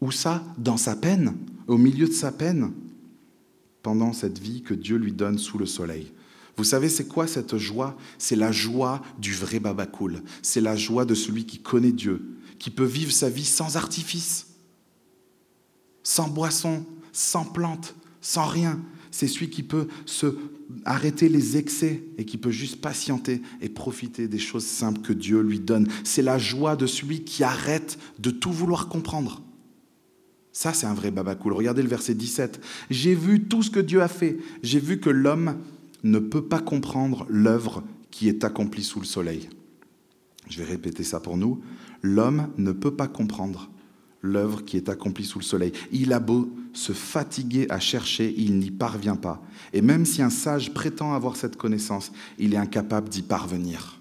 Où 0.00 0.10
ça 0.10 0.44
Dans 0.58 0.76
sa 0.76 0.96
peine, 0.96 1.36
au 1.66 1.78
milieu 1.78 2.06
de 2.06 2.12
sa 2.12 2.32
peine, 2.32 2.72
pendant 3.82 4.12
cette 4.12 4.38
vie 4.38 4.62
que 4.62 4.74
Dieu 4.74 4.96
lui 4.96 5.12
donne 5.12 5.38
sous 5.38 5.58
le 5.58 5.66
soleil. 5.66 6.12
Vous 6.56 6.64
savez, 6.64 6.88
c'est 6.88 7.06
quoi 7.06 7.26
cette 7.26 7.56
joie? 7.58 7.96
C'est 8.18 8.36
la 8.36 8.50
joie 8.50 9.02
du 9.18 9.32
vrai 9.32 9.60
babacool. 9.60 10.22
C'est 10.42 10.60
la 10.60 10.74
joie 10.74 11.04
de 11.04 11.14
celui 11.14 11.44
qui 11.44 11.58
connaît 11.58 11.92
Dieu, 11.92 12.38
qui 12.58 12.70
peut 12.70 12.84
vivre 12.84 13.12
sa 13.12 13.28
vie 13.28 13.44
sans 13.44 13.76
artifice, 13.76 14.46
sans 16.02 16.28
boisson, 16.28 16.84
sans 17.12 17.44
plante, 17.44 17.94
sans 18.20 18.46
rien. 18.46 18.80
C'est 19.10 19.28
celui 19.28 19.50
qui 19.50 19.62
peut 19.62 19.88
se 20.04 20.34
arrêter 20.84 21.28
les 21.28 21.56
excès 21.56 22.02
et 22.18 22.24
qui 22.24 22.38
peut 22.38 22.50
juste 22.50 22.80
patienter 22.80 23.40
et 23.60 23.68
profiter 23.68 24.26
des 24.28 24.38
choses 24.38 24.66
simples 24.66 25.00
que 25.00 25.12
Dieu 25.12 25.40
lui 25.40 25.60
donne. 25.60 25.88
C'est 26.04 26.22
la 26.22 26.38
joie 26.38 26.76
de 26.76 26.86
celui 26.86 27.22
qui 27.22 27.44
arrête 27.44 27.98
de 28.18 28.30
tout 28.30 28.52
vouloir 28.52 28.88
comprendre. 28.88 29.42
Ça, 30.56 30.72
c'est 30.72 30.86
un 30.86 30.94
vrai 30.94 31.10
babacool. 31.10 31.52
Regardez 31.52 31.82
le 31.82 31.88
verset 31.88 32.14
17. 32.14 32.62
J'ai 32.88 33.14
vu 33.14 33.42
tout 33.42 33.62
ce 33.62 33.68
que 33.68 33.78
Dieu 33.78 34.00
a 34.00 34.08
fait. 34.08 34.38
J'ai 34.62 34.80
vu 34.80 34.98
que 34.98 35.10
l'homme 35.10 35.58
ne 36.02 36.18
peut 36.18 36.46
pas 36.46 36.60
comprendre 36.60 37.26
l'œuvre 37.28 37.84
qui 38.10 38.30
est 38.30 38.42
accomplie 38.42 38.82
sous 38.82 38.98
le 38.98 39.04
soleil. 39.04 39.50
Je 40.48 40.56
vais 40.56 40.64
répéter 40.64 41.04
ça 41.04 41.20
pour 41.20 41.36
nous. 41.36 41.60
L'homme 42.00 42.48
ne 42.56 42.72
peut 42.72 42.94
pas 42.94 43.06
comprendre 43.06 43.68
l'œuvre 44.22 44.64
qui 44.64 44.78
est 44.78 44.88
accomplie 44.88 45.26
sous 45.26 45.40
le 45.40 45.44
soleil. 45.44 45.72
Il 45.92 46.14
a 46.14 46.20
beau 46.20 46.48
se 46.72 46.94
fatiguer 46.94 47.66
à 47.68 47.78
chercher, 47.78 48.32
il 48.34 48.58
n'y 48.58 48.70
parvient 48.70 49.16
pas. 49.16 49.42
Et 49.74 49.82
même 49.82 50.06
si 50.06 50.22
un 50.22 50.30
sage 50.30 50.72
prétend 50.72 51.12
avoir 51.12 51.36
cette 51.36 51.56
connaissance, 51.56 52.12
il 52.38 52.54
est 52.54 52.56
incapable 52.56 53.10
d'y 53.10 53.20
parvenir. 53.20 54.00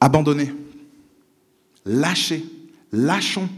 Abandonnez, 0.00 0.52
lâchez, 1.84 2.44
lâchons, 2.92 3.48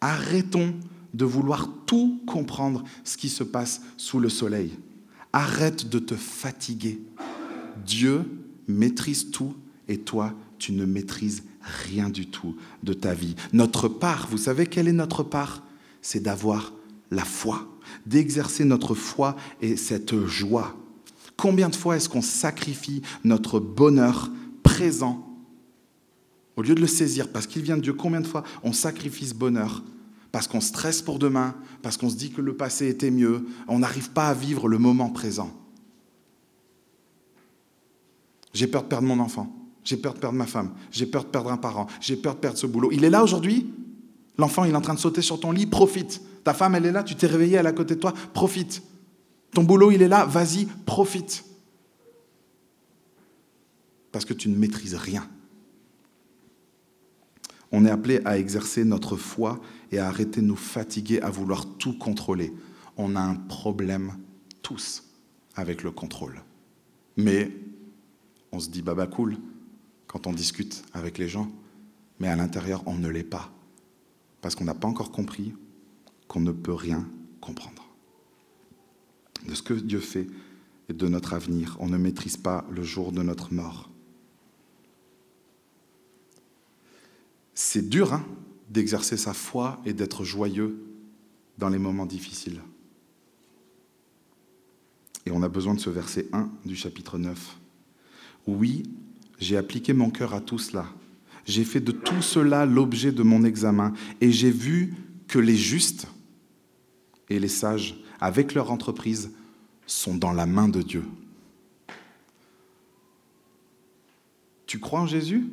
arrêtons 0.00 0.74
de 1.14 1.24
vouloir 1.24 1.68
tout 1.86 2.20
comprendre 2.26 2.84
ce 3.04 3.16
qui 3.16 3.28
se 3.28 3.44
passe 3.44 3.82
sous 3.96 4.20
le 4.20 4.28
soleil. 4.28 4.72
Arrête 5.32 5.88
de 5.88 5.98
te 5.98 6.14
fatiguer. 6.14 7.00
Dieu 7.84 8.24
maîtrise 8.68 9.30
tout 9.30 9.54
et 9.88 9.98
toi, 9.98 10.34
tu 10.58 10.72
ne 10.72 10.84
maîtrises 10.84 11.44
rien 11.60 12.08
du 12.08 12.26
tout 12.26 12.56
de 12.82 12.92
ta 12.92 13.14
vie. 13.14 13.34
Notre 13.52 13.88
part, 13.88 14.28
vous 14.30 14.38
savez 14.38 14.66
quelle 14.66 14.88
est 14.88 14.92
notre 14.92 15.22
part? 15.22 15.62
C'est 16.02 16.22
d'avoir 16.22 16.72
la 17.10 17.24
foi, 17.24 17.68
d'exercer 18.06 18.64
notre 18.64 18.94
foi 18.94 19.36
et 19.60 19.76
cette 19.76 20.24
joie. 20.26 20.76
Combien 21.36 21.68
de 21.68 21.76
fois 21.76 21.96
est-ce 21.96 22.08
qu'on 22.08 22.22
sacrifie 22.22 23.02
notre 23.24 23.60
bonheur 23.60 24.30
présent, 24.62 25.25
au 26.56 26.62
lieu 26.62 26.74
de 26.74 26.80
le 26.80 26.86
saisir, 26.86 27.28
parce 27.28 27.46
qu'il 27.46 27.62
vient 27.62 27.76
de 27.76 27.82
Dieu, 27.82 27.92
combien 27.92 28.20
de 28.20 28.26
fois 28.26 28.42
on 28.62 28.72
sacrifie 28.72 29.32
bonheur 29.34 29.82
Parce 30.32 30.48
qu'on 30.48 30.60
stresse 30.60 31.02
pour 31.02 31.18
demain, 31.18 31.54
parce 31.82 31.96
qu'on 31.96 32.08
se 32.08 32.16
dit 32.16 32.30
que 32.30 32.40
le 32.40 32.56
passé 32.56 32.88
était 32.88 33.10
mieux, 33.10 33.46
on 33.68 33.78
n'arrive 33.80 34.10
pas 34.10 34.28
à 34.28 34.34
vivre 34.34 34.68
le 34.68 34.78
moment 34.78 35.10
présent. 35.10 35.50
J'ai 38.54 38.66
peur 38.66 38.84
de 38.84 38.88
perdre 38.88 39.06
mon 39.06 39.20
enfant, 39.20 39.54
j'ai 39.84 39.98
peur 39.98 40.14
de 40.14 40.18
perdre 40.18 40.38
ma 40.38 40.46
femme, 40.46 40.72
j'ai 40.90 41.04
peur 41.04 41.24
de 41.24 41.28
perdre 41.28 41.52
un 41.52 41.58
parent, 41.58 41.86
j'ai 42.00 42.16
peur 42.16 42.34
de 42.34 42.40
perdre 42.40 42.56
ce 42.56 42.66
boulot. 42.66 42.90
Il 42.90 43.04
est 43.04 43.10
là 43.10 43.22
aujourd'hui? 43.22 43.70
L'enfant, 44.38 44.64
il 44.64 44.72
est 44.72 44.76
en 44.76 44.80
train 44.80 44.94
de 44.94 44.98
sauter 44.98 45.22
sur 45.22 45.38
ton 45.38 45.52
lit, 45.52 45.66
profite. 45.66 46.22
Ta 46.42 46.54
femme, 46.54 46.74
elle 46.74 46.86
est 46.86 46.92
là, 46.92 47.02
tu 47.02 47.14
t'es 47.16 47.26
réveillé, 47.26 47.56
elle 47.56 47.66
est 47.66 47.70
à 47.70 47.72
côté 47.72 47.94
de 47.96 48.00
toi, 48.00 48.14
profite. 48.32 48.82
Ton 49.52 49.62
boulot, 49.62 49.90
il 49.90 50.00
est 50.00 50.08
là, 50.08 50.24
vas-y, 50.24 50.66
profite. 50.86 51.44
Parce 54.10 54.24
que 54.24 54.34
tu 54.34 54.48
ne 54.48 54.56
maîtrises 54.56 54.94
rien. 54.94 55.28
On 57.72 57.84
est 57.84 57.90
appelé 57.90 58.20
à 58.24 58.38
exercer 58.38 58.84
notre 58.84 59.16
foi 59.16 59.60
et 59.90 59.98
à 59.98 60.08
arrêter 60.08 60.40
de 60.40 60.46
nous 60.46 60.56
fatiguer 60.56 61.20
à 61.20 61.30
vouloir 61.30 61.66
tout 61.78 61.98
contrôler. 61.98 62.52
On 62.96 63.16
a 63.16 63.20
un 63.20 63.34
problème 63.34 64.12
tous 64.62 65.04
avec 65.54 65.82
le 65.82 65.90
contrôle. 65.90 66.42
Mais 67.16 67.50
on 68.52 68.60
se 68.60 68.70
dit 68.70 68.82
baba 68.82 69.06
cool 69.06 69.36
quand 70.06 70.26
on 70.26 70.32
discute 70.32 70.84
avec 70.92 71.18
les 71.18 71.28
gens, 71.28 71.50
mais 72.20 72.28
à 72.28 72.36
l'intérieur, 72.36 72.82
on 72.86 72.94
ne 72.94 73.08
l'est 73.08 73.24
pas. 73.24 73.52
Parce 74.40 74.54
qu'on 74.54 74.64
n'a 74.64 74.74
pas 74.74 74.88
encore 74.88 75.10
compris 75.10 75.52
qu'on 76.28 76.40
ne 76.40 76.52
peut 76.52 76.74
rien 76.74 77.06
comprendre. 77.40 77.86
De 79.46 79.54
ce 79.54 79.62
que 79.62 79.74
Dieu 79.74 80.00
fait 80.00 80.26
et 80.88 80.92
de 80.92 81.08
notre 81.08 81.34
avenir, 81.34 81.76
on 81.80 81.88
ne 81.88 81.98
maîtrise 81.98 82.36
pas 82.36 82.64
le 82.70 82.82
jour 82.82 83.12
de 83.12 83.22
notre 83.22 83.52
mort. 83.52 83.90
C'est 87.58 87.88
dur 87.88 88.12
hein, 88.12 88.22
d'exercer 88.68 89.16
sa 89.16 89.32
foi 89.32 89.80
et 89.86 89.94
d'être 89.94 90.24
joyeux 90.24 90.78
dans 91.56 91.70
les 91.70 91.78
moments 91.78 92.04
difficiles. 92.04 92.60
Et 95.24 95.30
on 95.30 95.42
a 95.42 95.48
besoin 95.48 95.72
de 95.72 95.80
ce 95.80 95.88
verset 95.88 96.28
1 96.34 96.50
du 96.66 96.76
chapitre 96.76 97.16
9. 97.16 97.56
Oui, 98.46 98.82
j'ai 99.38 99.56
appliqué 99.56 99.94
mon 99.94 100.10
cœur 100.10 100.34
à 100.34 100.42
tout 100.42 100.58
cela. 100.58 100.86
J'ai 101.46 101.64
fait 101.64 101.80
de 101.80 101.92
tout 101.92 102.20
cela 102.20 102.66
l'objet 102.66 103.10
de 103.10 103.22
mon 103.22 103.42
examen 103.42 103.94
et 104.20 104.30
j'ai 104.30 104.50
vu 104.50 104.94
que 105.26 105.38
les 105.38 105.56
justes 105.56 106.08
et 107.30 107.40
les 107.40 107.48
sages, 107.48 107.96
avec 108.20 108.52
leur 108.52 108.70
entreprise, 108.70 109.30
sont 109.86 110.14
dans 110.14 110.32
la 110.32 110.44
main 110.44 110.68
de 110.68 110.82
Dieu. 110.82 111.04
Tu 114.66 114.78
crois 114.78 115.00
en 115.00 115.06
Jésus? 115.06 115.48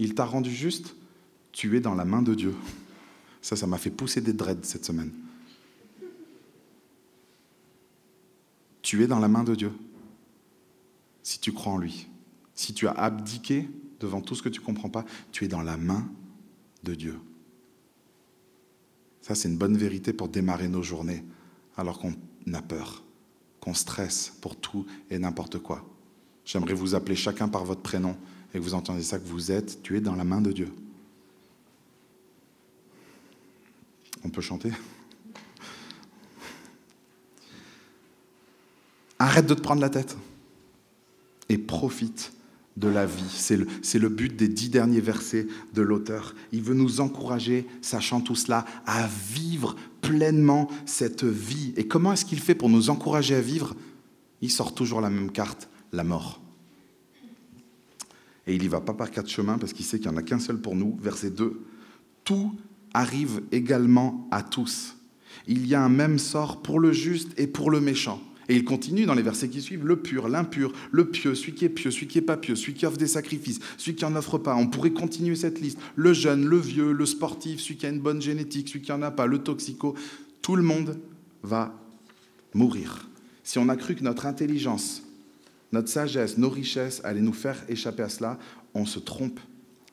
Il 0.00 0.16
t'a 0.16 0.24
rendu 0.24 0.50
juste? 0.50 0.96
Tu 1.54 1.76
es 1.76 1.80
dans 1.80 1.94
la 1.94 2.04
main 2.04 2.20
de 2.20 2.34
Dieu. 2.34 2.52
Ça, 3.40 3.54
ça 3.54 3.68
m'a 3.68 3.78
fait 3.78 3.90
pousser 3.90 4.20
des 4.20 4.32
dreads 4.32 4.64
cette 4.64 4.84
semaine. 4.84 5.12
Tu 8.82 9.02
es 9.04 9.06
dans 9.06 9.20
la 9.20 9.28
main 9.28 9.44
de 9.44 9.54
Dieu 9.54 9.72
si 11.22 11.38
tu 11.38 11.52
crois 11.52 11.72
en 11.72 11.78
lui. 11.78 12.08
Si 12.54 12.74
tu 12.74 12.88
as 12.88 12.92
abdiqué 12.92 13.68
devant 14.00 14.20
tout 14.20 14.34
ce 14.34 14.42
que 14.42 14.48
tu 14.48 14.60
ne 14.60 14.64
comprends 14.64 14.90
pas, 14.90 15.04
tu 15.30 15.44
es 15.44 15.48
dans 15.48 15.62
la 15.62 15.76
main 15.76 16.06
de 16.82 16.94
Dieu. 16.94 17.18
Ça, 19.22 19.34
c'est 19.34 19.48
une 19.48 19.56
bonne 19.56 19.76
vérité 19.76 20.12
pour 20.12 20.28
démarrer 20.28 20.68
nos 20.68 20.82
journées, 20.82 21.24
alors 21.76 21.98
qu'on 21.98 22.14
a 22.52 22.62
peur, 22.62 23.04
qu'on 23.60 23.74
stresse 23.74 24.34
pour 24.40 24.56
tout 24.56 24.84
et 25.08 25.18
n'importe 25.18 25.60
quoi. 25.60 25.88
J'aimerais 26.44 26.74
vous 26.74 26.94
appeler 26.94 27.16
chacun 27.16 27.48
par 27.48 27.64
votre 27.64 27.80
prénom 27.80 28.16
et 28.52 28.58
que 28.58 28.62
vous 28.62 28.74
entendez 28.74 29.02
ça, 29.02 29.18
que 29.18 29.26
vous 29.26 29.52
êtes, 29.52 29.82
tu 29.82 29.96
es 29.96 30.00
dans 30.00 30.16
la 30.16 30.24
main 30.24 30.40
de 30.40 30.52
Dieu. 30.52 30.68
On 34.24 34.30
peut 34.30 34.40
chanter 34.40 34.70
Arrête 39.18 39.46
de 39.46 39.54
te 39.54 39.60
prendre 39.60 39.80
la 39.80 39.90
tête 39.90 40.16
et 41.48 41.58
profite 41.58 42.32
de 42.76 42.88
la 42.88 43.06
vie. 43.06 43.30
C'est 43.82 43.98
le, 43.98 44.08
but 44.08 44.34
des 44.34 44.48
dix 44.48 44.68
derniers 44.68 45.00
versets 45.00 45.46
de 45.72 45.82
l'auteur. 45.82 46.34
Il 46.52 46.62
veut 46.62 46.74
nous 46.74 47.00
encourager, 47.00 47.66
sachant 47.80 48.20
tout 48.20 48.34
cela, 48.34 48.64
à 48.86 49.06
vivre 49.06 49.76
pleinement 50.02 50.68
cette 50.84 51.24
vie. 51.24 51.72
Et 51.76 51.86
comment 51.86 52.12
est-ce 52.12 52.24
qu'il 52.24 52.40
fait 52.40 52.54
pour 52.54 52.68
nous 52.68 52.90
encourager 52.90 53.34
à 53.34 53.40
vivre? 53.40 53.74
Il 54.40 54.50
sort 54.50 54.74
toujours 54.74 55.00
la 55.00 55.10
même 55.10 55.30
carte, 55.30 55.68
la 55.92 56.04
mort. 56.04 56.40
Et 58.46 58.54
il 58.54 58.60
n'y 58.60 58.68
va 58.68 58.80
pas 58.80 58.94
par 58.94 59.10
quatre 59.10 59.30
chemins 59.30 59.56
parce 59.56 59.72
qu'il 59.72 59.86
sait 59.86 59.98
qu'il 59.98 60.10
n'y 60.10 60.14
en 60.16 60.18
a 60.18 60.22
qu'un 60.22 60.38
seul 60.40 60.60
pour 60.60 60.74
nous. 60.74 60.98
Verset 61.00 61.30
2. 61.30 61.62
Tout 62.24 62.52
arrive 62.94 63.42
également 63.52 64.26
à 64.30 64.42
tous. 64.42 64.96
Il 65.46 65.66
y 65.66 65.74
a 65.74 65.82
un 65.82 65.88
même 65.90 66.18
sort 66.18 66.62
pour 66.62 66.80
le 66.80 66.92
juste 66.92 67.38
et 67.38 67.46
pour 67.46 67.70
le 67.70 67.80
méchant. 67.80 68.22
Et 68.48 68.56
il 68.56 68.64
continue 68.64 69.06
dans 69.06 69.14
les 69.14 69.22
versets 69.22 69.48
qui 69.48 69.62
suivent, 69.62 69.86
le 69.86 69.96
pur, 69.96 70.28
l'impur, 70.28 70.72
le 70.90 71.08
pieux, 71.08 71.34
celui 71.34 71.54
qui 71.54 71.64
est 71.64 71.70
pieux, 71.70 71.90
celui 71.90 72.06
qui 72.06 72.18
n'est 72.18 72.24
pas 72.24 72.36
pieux, 72.36 72.54
celui 72.54 72.74
qui 72.74 72.84
offre 72.84 72.98
des 72.98 73.06
sacrifices, 73.06 73.58
celui 73.78 73.96
qui 73.96 74.04
n'en 74.04 74.14
offre 74.16 74.38
pas. 74.38 74.54
On 74.54 74.66
pourrait 74.66 74.92
continuer 74.92 75.34
cette 75.34 75.60
liste. 75.60 75.78
Le 75.96 76.12
jeune, 76.12 76.44
le 76.44 76.58
vieux, 76.58 76.92
le 76.92 77.06
sportif, 77.06 77.60
celui 77.60 77.76
qui 77.76 77.86
a 77.86 77.88
une 77.88 78.00
bonne 78.00 78.20
génétique, 78.20 78.68
celui 78.68 78.82
qui 78.82 78.92
n'en 78.92 79.02
a 79.02 79.10
pas, 79.10 79.26
le 79.26 79.38
toxico. 79.38 79.94
Tout 80.42 80.56
le 80.56 80.62
monde 80.62 80.98
va 81.42 81.74
mourir. 82.52 83.08
Si 83.42 83.58
on 83.58 83.68
a 83.68 83.76
cru 83.76 83.94
que 83.94 84.04
notre 84.04 84.26
intelligence, 84.26 85.02
notre 85.72 85.88
sagesse, 85.88 86.38
nos 86.38 86.50
richesses 86.50 87.00
allaient 87.02 87.20
nous 87.20 87.32
faire 87.32 87.62
échapper 87.68 88.02
à 88.02 88.08
cela, 88.08 88.38
on 88.74 88.84
se 88.84 88.98
trompe 88.98 89.40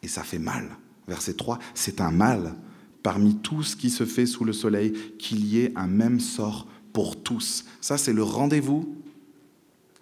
et 0.04 0.08
ça 0.08 0.24
fait 0.24 0.40
mal. 0.40 0.70
Verset 1.08 1.34
3, 1.34 1.58
c'est 1.74 2.02
un 2.02 2.12
mal 2.12 2.56
parmi 3.04 3.36
tout 3.38 3.64
ce 3.64 3.76
qui 3.76 3.90
se 3.90 4.06
fait 4.06 4.26
sous 4.26 4.44
le 4.44 4.54
soleil 4.54 4.94
qu'il 5.18 5.46
y 5.46 5.60
ait 5.60 5.74
un 5.76 5.88
même 5.88 6.20
sort 6.20 6.68
pour 6.94 7.22
tous. 7.22 7.66
Ça, 7.80 7.98
c'est 7.98 8.14
le 8.14 8.24
rendez-vous 8.24 8.96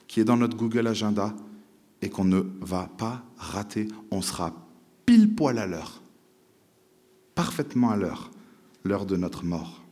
qui 0.08 0.20
est 0.20 0.26
dans 0.26 0.38
notre 0.38 0.58
Google 0.58 0.88
Agenda 0.88 1.36
et 2.02 2.10
qu'on 2.10 2.26
ne 2.26 2.42
va 2.62 2.90
pas 2.98 3.24
rater. 3.38 3.88
On 4.12 4.22
sera 4.22 4.54
pile 5.06 5.34
poil 5.34 5.58
à 5.60 5.68
l'heure, 5.68 6.02
parfaitement 7.36 7.92
à 7.92 7.98
l'heure, 7.98 8.32
l'heure 8.84 9.06
de 9.06 9.16
notre 9.16 9.46
mort. 9.46 9.84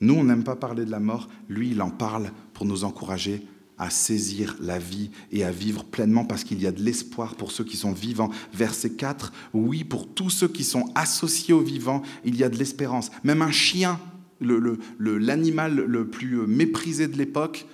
Nous, 0.00 0.14
on 0.14 0.24
n'aime 0.24 0.44
pas 0.44 0.56
parler 0.56 0.86
de 0.86 0.90
la 0.90 1.00
mort, 1.00 1.28
lui, 1.48 1.70
il 1.70 1.82
en 1.82 1.90
parle 1.90 2.32
pour 2.54 2.64
nous 2.64 2.84
encourager 2.84 3.46
à 3.80 3.88
saisir 3.88 4.56
la 4.60 4.78
vie 4.78 5.10
et 5.32 5.42
à 5.42 5.50
vivre 5.50 5.84
pleinement 5.84 6.24
parce 6.24 6.44
qu'il 6.44 6.60
y 6.60 6.66
a 6.66 6.72
de 6.72 6.82
l'espoir 6.82 7.34
pour 7.34 7.50
ceux 7.50 7.64
qui 7.64 7.78
sont 7.78 7.92
vivants. 7.92 8.30
Verset 8.52 8.90
4, 8.90 9.32
oui, 9.54 9.84
pour 9.84 10.06
tous 10.06 10.30
ceux 10.30 10.48
qui 10.48 10.64
sont 10.64 10.92
associés 10.94 11.54
aux 11.54 11.62
vivants, 11.62 12.02
il 12.24 12.36
y 12.36 12.44
a 12.44 12.50
de 12.50 12.56
l'espérance. 12.56 13.10
Même 13.24 13.42
un 13.42 13.50
chien 13.50 13.98
l'animal 14.40 15.74
le, 15.74 15.86
le, 15.86 16.06
plus 16.08 16.46
méprisé 16.46 17.08
de 17.08 17.16
l'époque, 17.16 17.66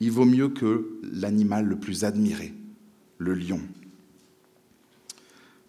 il 0.00 0.10
vaut 0.10 0.24
mieux 0.24 0.48
que 0.48 1.00
l'animal 1.12 1.66
le 1.66 1.76
plus 1.76 2.04
admiré, 2.04 2.54
le 3.18 3.34
lion. 3.34 3.60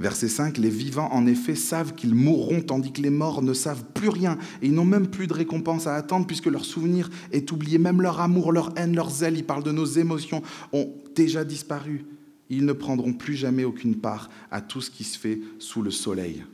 Verset 0.01 0.29
5, 0.29 0.57
les 0.57 0.69
vivants 0.69 1.11
en 1.11 1.27
effet 1.27 1.55
savent 1.55 1.93
qu'ils 1.93 2.15
mourront 2.15 2.61
tandis 2.61 2.93
que 2.93 3.01
les 3.01 3.09
morts 3.09 3.41
ne 3.41 3.53
savent 3.53 3.83
plus 3.93 4.07
rien 4.07 4.37
et 4.61 4.67
ils 4.67 4.73
n'ont 4.73 4.85
même 4.85 5.07
plus 5.07 5.27
de 5.27 5.33
récompense 5.33 5.87
à 5.87 5.95
attendre 5.95 6.25
puisque 6.25 6.45
leur 6.45 6.63
souvenir 6.63 7.09
est 7.33 7.51
oublié, 7.51 7.77
même 7.79 8.01
leur 8.01 8.21
amour, 8.21 8.53
leur 8.53 8.71
haine, 8.77 8.95
leur 8.95 9.09
zèle, 9.09 9.35
ils 9.35 9.45
parlent 9.45 9.63
de 9.63 9.73
nos 9.73 9.85
émotions, 9.85 10.41
ont 10.71 10.93
déjà 11.15 11.43
disparu. 11.43 12.05
Ils 12.49 12.65
ne 12.65 12.71
prendront 12.71 13.11
plus 13.11 13.35
jamais 13.35 13.65
aucune 13.65 13.95
part 13.95 14.29
à 14.51 14.61
tout 14.61 14.79
ce 14.79 14.89
qui 14.89 15.03
se 15.03 15.19
fait 15.19 15.41
sous 15.59 15.81
le 15.81 15.91
soleil. 15.91 16.45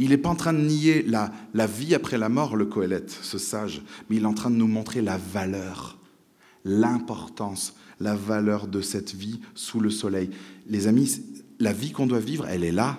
Il 0.00 0.08
n'est 0.10 0.18
pas 0.18 0.28
en 0.28 0.34
train 0.34 0.52
de 0.52 0.58
nier 0.58 1.02
la, 1.02 1.32
la 1.54 1.68
vie 1.68 1.94
après 1.94 2.18
la 2.18 2.28
mort, 2.28 2.56
le 2.56 2.66
Coëlette, 2.66 3.10
ce 3.10 3.38
sage, 3.38 3.82
mais 4.08 4.16
il 4.16 4.22
est 4.24 4.26
en 4.26 4.34
train 4.34 4.50
de 4.50 4.56
nous 4.56 4.66
montrer 4.66 5.00
la 5.00 5.16
valeur, 5.16 5.96
l'importance, 6.64 7.76
la 8.00 8.16
valeur 8.16 8.66
de 8.66 8.80
cette 8.80 9.14
vie 9.14 9.40
sous 9.54 9.78
le 9.78 9.90
soleil. 9.90 10.30
Les 10.66 10.86
amis, 10.88 11.20
la 11.60 11.72
vie 11.72 11.92
qu'on 11.92 12.06
doit 12.06 12.18
vivre, 12.18 12.46
elle 12.46 12.64
est 12.64 12.72
là. 12.72 12.98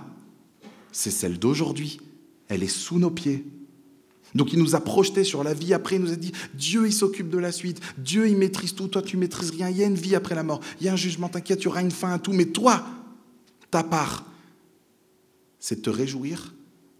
C'est 0.91 1.11
celle 1.11 1.39
d'aujourd'hui. 1.39 1.99
Elle 2.47 2.63
est 2.63 2.67
sous 2.67 2.99
nos 2.99 3.09
pieds. 3.09 3.45
Donc 4.35 4.53
il 4.53 4.59
nous 4.59 4.75
a 4.75 4.79
projeté 4.79 5.23
sur 5.23 5.43
la 5.43 5.53
vie 5.53 5.73
après, 5.73 5.97
il 5.97 6.01
nous 6.01 6.13
a 6.13 6.15
dit, 6.15 6.31
Dieu 6.53 6.85
il 6.85 6.93
s'occupe 6.93 7.29
de 7.29 7.37
la 7.37 7.51
suite, 7.51 7.81
Dieu 7.97 8.29
il 8.29 8.37
maîtrise 8.37 8.75
tout, 8.75 8.87
toi 8.87 9.01
tu 9.01 9.17
maîtrises 9.17 9.49
rien, 9.49 9.69
il 9.69 9.77
y 9.77 9.83
a 9.83 9.87
une 9.87 9.95
vie 9.95 10.15
après 10.15 10.35
la 10.35 10.43
mort, 10.43 10.61
il 10.79 10.85
y 10.85 10.89
a 10.89 10.93
un 10.93 10.97
jugement, 10.97 11.27
t'inquiète, 11.27 11.59
tu 11.59 11.67
auras 11.67 11.81
une 11.81 11.91
fin 11.91 12.13
à 12.13 12.19
tout, 12.19 12.31
mais 12.31 12.45
toi, 12.45 12.85
ta 13.71 13.83
part, 13.83 14.25
c'est 15.59 15.77
de 15.77 15.81
te 15.81 15.89
réjouir 15.89 16.53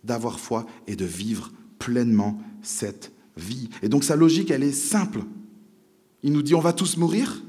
d'avoir 0.04 0.40
foi 0.40 0.66
et 0.88 0.98
de 0.98 1.06
vivre 1.06 1.52
pleinement 1.80 2.42
cette 2.62 3.14
vie. 3.38 3.70
Et 3.82 3.88
donc 3.88 4.04
sa 4.04 4.16
logique, 4.16 4.52
elle 4.52 4.64
est 4.64 4.74
simple. 4.74 5.22
Il 6.24 6.34
nous 6.34 6.42
dit 6.42 6.54
on 6.54 6.60
va 6.60 6.74
tous 6.74 6.98
mourir. 6.98 7.42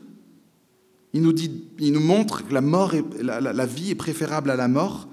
Il 1.14 1.22
nous, 1.22 1.32
dit, 1.32 1.64
il 1.78 1.92
nous 1.92 2.00
montre 2.00 2.46
que 2.46 2.54
la, 2.54 2.60
mort 2.60 2.94
est, 2.94 3.04
la, 3.22 3.40
la 3.40 3.66
vie 3.66 3.90
est 3.90 3.96
préférable 3.96 4.50
à 4.50 4.56
la 4.56 4.68
mort. 4.68 5.08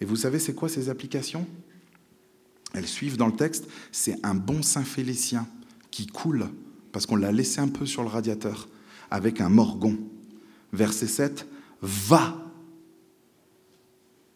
Et 0.00 0.04
vous 0.04 0.16
savez, 0.16 0.38
c'est 0.38 0.54
quoi 0.54 0.68
ces 0.68 0.88
applications? 0.88 1.46
Elles 2.74 2.86
suivent 2.86 3.16
dans 3.16 3.26
le 3.26 3.36
texte. 3.36 3.66
C'est 3.92 4.18
un 4.24 4.34
bon 4.34 4.62
Saint 4.62 4.84
Félicien 4.84 5.46
qui 5.90 6.06
coule, 6.06 6.48
parce 6.92 7.06
qu'on 7.06 7.16
l'a 7.16 7.32
laissé 7.32 7.60
un 7.60 7.68
peu 7.68 7.86
sur 7.86 8.02
le 8.02 8.08
radiateur, 8.08 8.68
avec 9.10 9.40
un 9.40 9.48
morgon. 9.48 9.98
Verset 10.72 11.06
7, 11.06 11.46
va. 11.80 12.36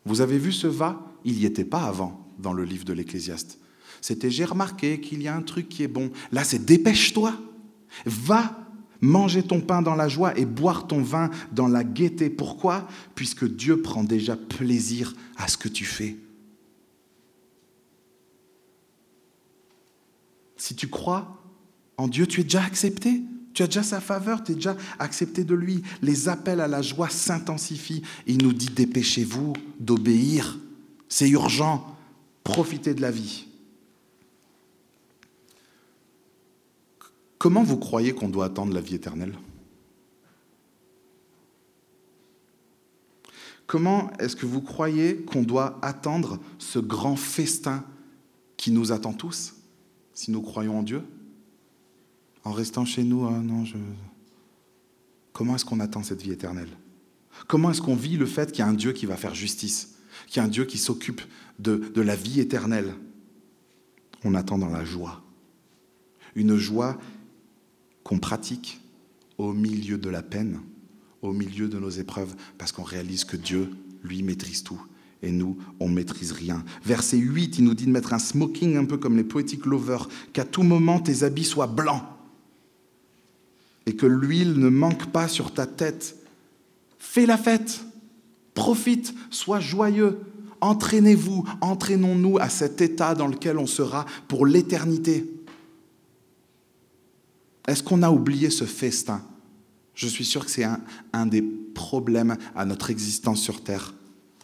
Vous 0.05 0.21
avez 0.21 0.39
vu 0.39 0.53
ce 0.53 0.67
va? 0.67 1.13
Il 1.25 1.35
n'y 1.35 1.45
était 1.45 1.65
pas 1.65 1.83
avant 1.83 2.27
dans 2.39 2.53
le 2.53 2.65
livre 2.65 2.85
de 2.85 2.93
l'Ecclésiaste. 2.93 3.59
C'était 4.01 4.31
j'ai 4.31 4.45
remarqué 4.45 5.01
qu'il 5.01 5.23
y 5.23 5.29
a 5.29 5.37
un 5.37 5.43
truc 5.43 5.69
qui 5.69 5.85
est 5.85 5.89
bon. 5.89 6.11
Là, 6.33 6.43
c'est 6.43 6.65
dépêche-toi. 6.65 7.35
Va 8.07 8.62
manger 9.03 9.43
ton 9.43 9.61
pain 9.61 9.83
dans 9.83 9.97
la 9.97 10.09
joie 10.09 10.39
et 10.39 10.47
boire 10.47 10.87
ton 10.87 11.03
vin 11.03 11.29
dans 11.53 11.69
la 11.69 11.85
gaieté. 11.85 12.31
Pourquoi? 12.31 12.89
Puisque 13.15 13.45
Dieu 13.45 13.83
prend 13.83 14.05
déjà 14.05 14.37
plaisir 14.37 15.15
à 15.37 15.49
ce 15.49 15.59
que 15.59 15.69
tu 15.69 15.85
fais. 15.85 16.17
Si 20.57 20.75
tu 20.75 20.89
crois 20.89 21.43
en 21.99 22.09
Dieu, 22.09 22.27
tu 22.27 22.41
es 22.41 22.45
déjà 22.45 22.63
accepté. 22.63 23.21
Tu 23.53 23.63
as 23.63 23.67
déjà 23.67 23.83
sa 23.83 24.01
faveur, 24.01 24.43
tu 24.43 24.53
es 24.53 24.55
déjà 24.55 24.77
accepté 24.99 25.45
de 25.45 25.55
lui. 25.55 25.83
Les 26.01 26.29
appels 26.29 26.61
à 26.61 26.69
la 26.69 26.81
joie 26.81 27.11
s'intensifient. 27.11 28.03
Il 28.27 28.43
nous 28.43 28.53
dit 28.53 28.71
dépêchez-vous 28.71 29.53
d'obéir. 29.79 30.59
C'est 31.09 31.29
urgent. 31.29 31.97
Profitez 32.45 32.95
de 32.95 33.03
la 33.03 33.11
vie. 33.11 33.47
Comment 37.43 37.65
vous 37.65 37.77
croyez 37.77 38.13
qu'on 38.13 38.29
doit 38.29 38.45
attendre 38.45 38.73
la 38.73 38.81
vie 38.81 38.95
éternelle? 38.95 39.35
Comment 43.67 44.13
est-ce 44.21 44.37
que 44.37 44.47
vous 44.47 44.61
croyez 44.61 45.17
qu'on 45.17 45.43
doit 45.43 45.77
attendre 45.83 46.39
ce 46.59 46.79
grand 46.79 47.17
festin 47.17 47.85
qui 48.57 48.71
nous 48.71 48.93
attend 48.93 49.13
tous, 49.13 49.57
si 50.15 50.31
nous 50.31 50.41
croyons 50.41 50.79
en 50.79 50.83
Dieu? 50.85 51.03
En 52.45 52.53
restant 52.53 52.85
chez 52.85 53.03
nous, 53.03 53.27
ah 53.27 53.33
non. 53.33 53.65
Comment 55.33 55.57
est-ce 55.57 55.65
qu'on 55.65 55.81
attend 55.81 56.05
cette 56.05 56.23
vie 56.23 56.31
éternelle? 56.31 56.71
Comment 57.49 57.73
est-ce 57.73 57.83
qu'on 57.83 57.97
vit 57.97 58.19
le 58.19 58.27
fait 58.27 58.53
qu'il 58.53 58.61
y 58.61 58.63
a 58.63 58.69
un 58.69 58.73
Dieu 58.73 58.93
qui 58.93 59.07
va 59.07 59.17
faire 59.17 59.35
justice, 59.35 59.97
qu'il 60.29 60.37
y 60.37 60.41
a 60.41 60.45
un 60.45 60.49
Dieu 60.49 60.65
qui 60.65 60.79
s'occupe 60.79 61.23
de, 61.59 61.91
de 61.93 62.03
la 62.03 62.15
vie 62.15 62.39
éternelle? 62.39 62.95
On 64.23 64.37
attend 64.37 64.59
dans 64.59 64.71
la 64.71 64.85
joie. 64.85 65.25
Une 66.37 66.57
joie 66.57 66.99
qu'on 68.05 68.19
pratique 68.19 68.81
au 69.39 69.53
milieu 69.53 69.99
de 69.99 70.11
la 70.11 70.23
peine, 70.23 70.61
au 71.23 71.33
milieu 71.33 71.69
de 71.69 71.79
nos 71.79 71.91
épreuves, 71.91 72.35
parce 72.59 72.73
qu'on 72.73 72.83
réalise 72.83 73.25
que 73.25 73.37
Dieu, 73.37 73.71
lui, 74.03 74.23
maîtrise 74.23 74.63
tout. 74.63 74.81
Et 75.23 75.31
nous, 75.31 75.57
on 75.79 75.89
ne 75.89 75.95
maîtrise 75.95 76.33
rien. 76.33 76.65
Verset 76.85 77.17
8, 77.17 77.59
il 77.59 77.65
nous 77.65 77.75
dit 77.75 77.87
de 77.87 77.91
mettre 77.91 78.13
un 78.13 78.19
smoking 78.19 78.77
un 78.77 78.85
peu 78.85 78.97
comme 78.97 79.17
les 79.17 79.25
poétiques 79.25 79.67
lovers, 79.67 80.09
qu'à 80.33 80.45
tout 80.45 80.65
moment 80.65 80.99
tes 80.99 81.23
habits 81.23 81.45
soient 81.45 81.69
blancs 81.69 82.03
et 83.87 83.95
que 83.97 84.07
l'huile 84.07 84.59
ne 84.59 84.69
manque 84.69 85.07
pas 85.07 85.29
sur 85.29 85.53
ta 85.53 85.67
tête. 85.67 86.17
Fais 86.99 87.27
la 87.27 87.37
fête, 87.37 87.85
profite, 88.55 89.15
sois 89.31 89.61
joyeux, 89.61 90.19
entraînez-vous, 90.61 91.45
entraînons-nous 91.61 92.39
à 92.39 92.49
cet 92.49 92.81
état 92.81 93.15
dans 93.15 93.27
lequel 93.27 93.59
on 93.59 93.67
sera 93.67 94.07
pour 94.29 94.47
l'éternité. 94.47 95.32
Est-ce 97.67 97.83
qu'on 97.83 98.03
a 98.03 98.11
oublié 98.11 98.51
ce 98.51 98.65
festin? 98.65 99.23
Je 99.95 100.09
suis 100.09 100.25
sûr 100.25 100.45
que 100.45 100.51
c'est 100.51 100.67
un, 101.13 101.27
des 101.27 101.43
problèmes 101.43 102.37
à 102.55 102.65
notre 102.65 102.91
existence 102.91 103.41
sur 103.41 103.63
Terre. 103.63 103.95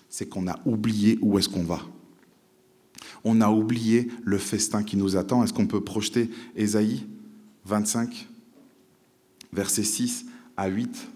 C'est 0.08 0.28
qu'on 0.28 0.46
a 0.46 0.58
oublié 0.64 1.18
où 1.20 1.38
est-ce 1.38 1.48
qu'on 1.48 1.64
va. 1.64 1.80
On 3.24 3.40
a 3.40 3.50
oublié 3.50 4.08
le 4.22 4.38
festin 4.38 4.82
qui 4.82 4.96
nous 4.96 5.16
attend. 5.16 5.42
Est-ce 5.42 5.52
qu'on 5.52 5.66
peut 5.66 5.82
projeter 5.82 6.30
Ésaïe 6.54 7.06
25, 7.64 8.28
versets 9.52 9.82
6 9.82 10.26
à 10.56 10.68
8 10.68 11.08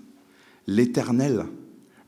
L'Éternel, 0.66 1.46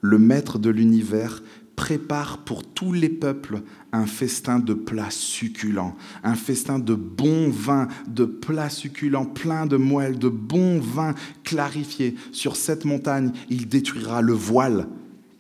le 0.01 0.19
Maître 0.19 0.59
de 0.59 0.71
l'univers, 0.71 1.43
prépare 1.77 2.39
pour 2.39 2.65
tous 2.65 2.93
les 2.93 3.09
peuples 3.09 3.63
un 3.93 4.07
festin 4.07 4.59
de 4.59 4.75
plats 4.75 5.11
succulents, 5.11 5.97
un 6.23 6.35
festin 6.35 6.79
de 6.79 6.95
bons 6.95 7.51
vins, 7.51 7.89
de 8.07 8.25
plats 8.25 8.71
succulents, 8.71 9.27
pleins 9.27 9.67
de 9.67 9.77
moelle, 9.77 10.19
de 10.19 10.29
bons 10.29 10.81
vins 10.81 11.15
clarifiés. 11.43 12.15
Sur 12.33 12.57
cette 12.57 12.85
montagne, 12.85 13.33
il 13.51 13.69
détruira 13.69 14.23
le 14.23 14.33
voile 14.33 14.89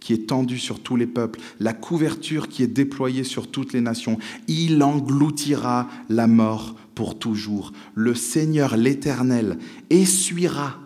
qui 0.01 0.12
est 0.12 0.29
tendu 0.29 0.59
sur 0.59 0.81
tous 0.81 0.97
les 0.97 1.07
peuples, 1.07 1.40
la 1.61 1.73
couverture 1.73 2.49
qui 2.49 2.62
est 2.62 2.68
déployée 2.68 3.25
sur 3.25 3.51
toutes 3.51 3.73
les 3.73 3.81
nations. 3.81 4.18
Il 4.49 4.83
engloutira 4.83 5.88
la 6.11 6.27
mort 6.27 6.77
pour 6.94 7.18
toujours. 7.18 7.73
Le 7.94 8.14
Seigneur 8.14 8.77
l'Éternel 8.77 9.59
essuiera 9.88 10.79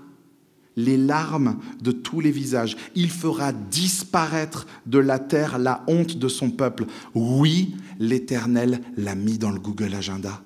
les 0.79 0.97
larmes 0.97 1.59
de 1.83 1.91
tous 1.91 2.21
les 2.21 2.31
visages. 2.31 2.77
Il 2.95 3.11
fera 3.11 3.53
disparaître 3.53 4.67
de 4.87 4.99
la 4.99 5.19
terre 5.19 5.59
la 5.59 5.83
honte 5.88 6.17
de 6.17 6.29
son 6.29 6.51
peuple. 6.51 6.87
Oui, 7.14 7.75
l'Éternel 7.99 8.81
l'a 8.97 9.17
mis 9.17 9.38
dans 9.38 9.51
le 9.51 9.59
Google 9.59 9.93
Agenda. 9.95 10.41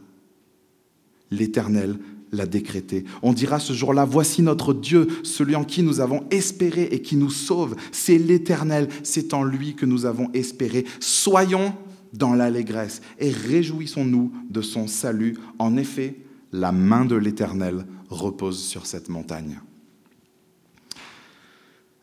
L'Éternel 1.30 1.98
l'a 2.32 2.46
décrété. 2.46 3.04
On 3.22 3.34
dira 3.34 3.60
ce 3.60 3.74
jour-là, 3.74 4.06
voici 4.06 4.40
notre 4.40 4.72
Dieu, 4.72 5.06
celui 5.22 5.54
en 5.54 5.64
qui 5.64 5.82
nous 5.82 6.00
avons 6.00 6.24
espéré 6.30 6.88
et 6.90 7.02
qui 7.02 7.16
nous 7.16 7.30
sauve. 7.30 7.76
C'est 7.92 8.16
l'Éternel, 8.16 8.88
c'est 9.02 9.34
en 9.34 9.44
lui 9.44 9.74
que 9.74 9.84
nous 9.84 10.06
avons 10.06 10.30
espéré. 10.32 10.86
Soyons 10.98 11.74
dans 12.14 12.32
l'allégresse 12.32 13.02
et 13.18 13.30
réjouissons-nous 13.30 14.32
de 14.48 14.62
son 14.62 14.86
salut. 14.86 15.36
En 15.58 15.76
effet, 15.76 16.16
la 16.52 16.72
main 16.72 17.04
de 17.04 17.16
l'Éternel 17.16 17.84
repose 18.08 18.62
sur 18.62 18.86
cette 18.86 19.10
montagne. 19.10 19.60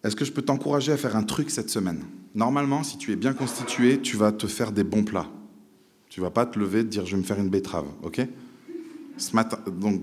Est-ce 0.03 0.15
que 0.15 0.25
je 0.25 0.31
peux 0.31 0.41
t'encourager 0.41 0.91
à 0.91 0.97
faire 0.97 1.15
un 1.15 1.23
truc 1.23 1.49
cette 1.49 1.69
semaine? 1.69 2.05
Normalement, 2.35 2.83
si 2.83 2.97
tu 2.97 3.11
es 3.11 3.15
bien 3.15 3.33
constitué, 3.33 3.99
tu 3.99 4.15
vas 4.15 4.31
te 4.31 4.47
faire 4.47 4.71
des 4.71 4.83
bons 4.83 5.03
plats. 5.03 5.29
Tu 6.09 6.21
vas 6.21 6.29
pas 6.31 6.45
te 6.45 6.57
lever 6.57 6.79
et 6.79 6.83
te 6.83 6.89
dire 6.89 7.05
je 7.05 7.15
vais 7.15 7.21
me 7.21 7.25
faire 7.25 7.39
une 7.39 7.49
betterave, 7.49 7.87
ok? 8.03 8.27
Donc 9.67 10.01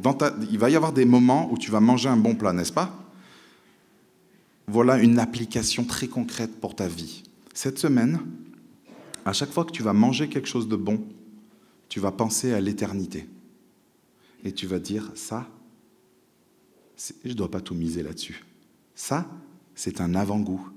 il 0.51 0.59
va 0.59 0.71
y 0.71 0.77
avoir 0.77 0.93
des 0.93 1.07
moments 1.07 1.51
où 1.51 1.57
tu 1.57 1.71
vas 1.71 1.81
manger 1.81 2.09
un 2.09 2.17
bon 2.17 2.35
plat, 2.35 2.53
n'est-ce 2.53 2.73
pas? 2.73 3.03
Voilà 4.69 4.99
une 4.99 5.19
application 5.19 5.85
très 5.85 6.09
concrète 6.09 6.61
pour 6.61 6.77
ta 6.77 6.87
vie. 6.89 7.23
Cette 7.55 7.79
semaine, 7.79 8.21
à 9.25 9.33
chaque 9.33 9.51
fois 9.51 9.65
que 9.65 9.73
tu 9.73 9.83
vas 9.83 9.95
manger 9.95 10.29
quelque 10.29 10.49
chose 10.49 10.69
de 10.69 10.77
bon, 10.77 11.03
tu 11.89 12.01
vas 12.01 12.13
penser 12.13 12.53
à 12.53 12.61
l'éternité. 12.61 13.27
Et 14.45 14.53
tu 14.53 14.67
vas 14.67 14.79
dire, 14.79 15.11
ça, 15.15 15.49
je 17.25 17.31
ne 17.31 17.35
dois 17.35 17.51
pas 17.51 17.61
tout 17.61 17.75
miser 17.75 18.03
là-dessus. 18.03 18.45
Ça, 18.95 19.27
c'est 19.77 20.01
un 20.01 20.17
avant-goût 20.17 20.69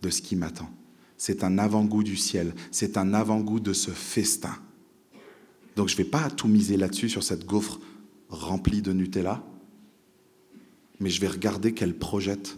de 0.00 0.10
ce 0.10 0.20
qui 0.20 0.34
m'attend. 0.34 0.68
C'est 1.16 1.44
un 1.44 1.58
avant-goût 1.58 2.02
du 2.02 2.16
ciel. 2.16 2.52
C'est 2.72 2.96
un 2.96 3.14
avant-goût 3.14 3.60
de 3.60 3.72
ce 3.72 3.92
festin. 3.92 4.56
Donc 5.76 5.88
je 5.88 5.94
ne 5.94 5.98
vais 5.98 6.08
pas 6.08 6.28
tout 6.30 6.48
miser 6.48 6.76
là-dessus, 6.76 7.08
sur 7.08 7.22
cette 7.22 7.46
gaufre 7.46 7.78
remplie 8.28 8.82
de 8.82 8.92
Nutella, 8.92 9.42
mais 11.00 11.10
je 11.10 11.20
vais 11.20 11.28
regarder 11.28 11.74
qu'elle 11.74 11.94
projette 11.94 12.56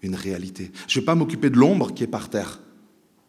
une 0.00 0.14
réalité. 0.14 0.72
Je 0.88 0.98
ne 0.98 1.02
vais 1.02 1.06
pas 1.06 1.14
m'occuper 1.14 1.50
de 1.50 1.56
l'ombre 1.56 1.94
qui 1.94 2.02
est 2.02 2.08
par 2.08 2.30
terre. 2.30 2.60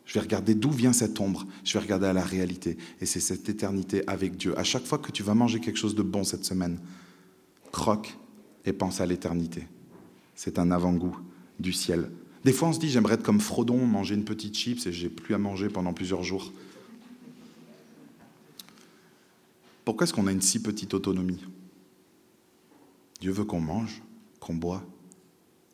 Je 0.06 0.14
vais 0.16 0.22
regarder 0.22 0.56
d'où 0.56 0.72
vient 0.72 0.94
cette 0.94 1.20
ombre. 1.20 1.46
Je 1.64 1.74
vais 1.74 1.80
regarder 1.80 2.08
à 2.08 2.14
la 2.14 2.24
réalité. 2.24 2.78
Et 3.00 3.06
c'est 3.06 3.20
cette 3.20 3.48
éternité 3.48 4.04
avec 4.08 4.38
Dieu. 4.38 4.58
À 4.58 4.64
chaque 4.64 4.86
fois 4.86 4.98
que 4.98 5.12
tu 5.12 5.24
vas 5.24 5.34
manger 5.34 5.60
quelque 5.60 5.78
chose 5.78 5.96
de 5.96 6.04
bon 6.04 6.24
cette 6.24 6.46
semaine, 6.46 6.80
croque 7.72 8.18
et 8.66 8.74
pense 8.74 9.02
à 9.02 9.06
l'éternité. 9.06 9.68
C'est 10.36 10.60
un 10.60 10.72
avant-goût 10.72 11.18
du 11.60 11.74
ciel. 11.74 12.10
Des 12.44 12.52
fois, 12.52 12.70
on 12.70 12.74
se 12.74 12.80
dit, 12.80 12.90
j'aimerais 12.90 13.16
être 13.16 13.24
comme 13.24 13.40
Frodon, 13.40 13.86
manger 13.86 14.16
une 14.16 14.26
petite 14.26 14.56
chips 14.56 14.86
et 14.86 14.92
j'ai 14.92 15.10
plus 15.10 15.34
à 15.34 15.38
manger 15.38 15.70
pendant 15.70 15.94
plusieurs 15.94 16.24
jours. 16.24 16.52
Pourquoi 19.86 20.06
est-ce 20.06 20.14
qu'on 20.14 20.28
a 20.28 20.32
une 20.32 20.42
si 20.42 20.62
petite 20.62 20.94
autonomie? 20.94 21.44
Dieu 23.22 23.32
veut 23.32 23.46
qu'on 23.46 23.60
mange, 23.60 24.02
qu'on 24.40 24.56
boit, 24.56 24.84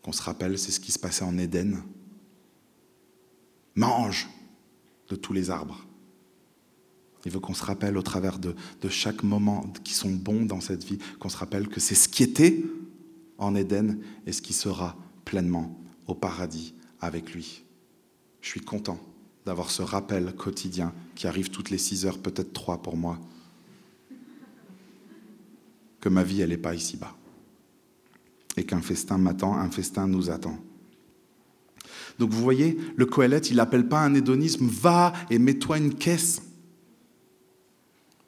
qu'on 0.03 0.11
se 0.11 0.21
rappelle, 0.21 0.57
c'est 0.57 0.71
ce 0.71 0.79
qui 0.79 0.91
se 0.91 0.99
passait 0.99 1.25
en 1.25 1.37
Éden. 1.37 1.83
Mange 3.75 4.29
de 5.09 5.15
tous 5.15 5.33
les 5.33 5.49
arbres. 5.49 5.85
Il 7.25 7.31
veut 7.31 7.39
qu'on 7.39 7.53
se 7.53 7.65
rappelle 7.65 7.97
au 7.97 8.01
travers 8.01 8.39
de, 8.39 8.55
de, 8.81 8.89
chaque 8.89 9.23
moment 9.23 9.65
qui 9.83 9.93
sont 9.93 10.11
bons 10.11 10.45
dans 10.45 10.61
cette 10.61 10.83
vie, 10.83 10.99
qu'on 11.19 11.29
se 11.29 11.37
rappelle 11.37 11.67
que 11.67 11.79
c'est 11.79 11.95
ce 11.95 12.07
qui 12.07 12.23
était 12.23 12.63
en 13.37 13.55
Éden 13.55 13.99
et 14.25 14.31
ce 14.31 14.41
qui 14.41 14.53
sera 14.53 14.95
pleinement 15.29 15.79
au 16.07 16.15
paradis 16.15 16.73
avec 17.01 17.35
lui. 17.35 17.63
Je 18.41 18.49
suis 18.49 18.61
content 18.61 18.99
d'avoir 19.45 19.69
ce 19.69 19.83
rappel 19.83 20.33
quotidien 20.33 20.91
qui 21.13 21.27
arrive 21.27 21.51
toutes 21.51 21.69
les 21.69 21.77
six 21.77 22.07
heures, 22.07 22.17
peut-être 22.17 22.51
trois 22.51 22.81
pour 22.81 22.97
moi, 22.97 23.19
que 26.01 26.09
ma 26.09 26.23
vie, 26.23 26.41
elle 26.41 26.49
n'est 26.49 26.57
pas 26.57 26.73
ici-bas. 26.73 27.15
Et 28.57 28.65
qu'un 28.65 28.81
festin 28.81 29.19
m'attend, 29.19 29.55
un 29.55 29.69
festin 29.69 30.07
nous 30.07 30.31
attend. 30.31 30.57
Donc 32.17 32.31
vous 32.31 32.41
voyez, 32.41 32.79
le 32.95 33.05
Coëlette, 33.05 33.51
il 33.51 33.57
n'appelle 33.57 33.87
pas 33.87 34.01
un 34.01 34.15
hédonisme, 34.15 34.65
va 34.65 35.13
et 35.29 35.37
mets-toi 35.37 35.77
une 35.77 35.93
caisse. 35.93 36.41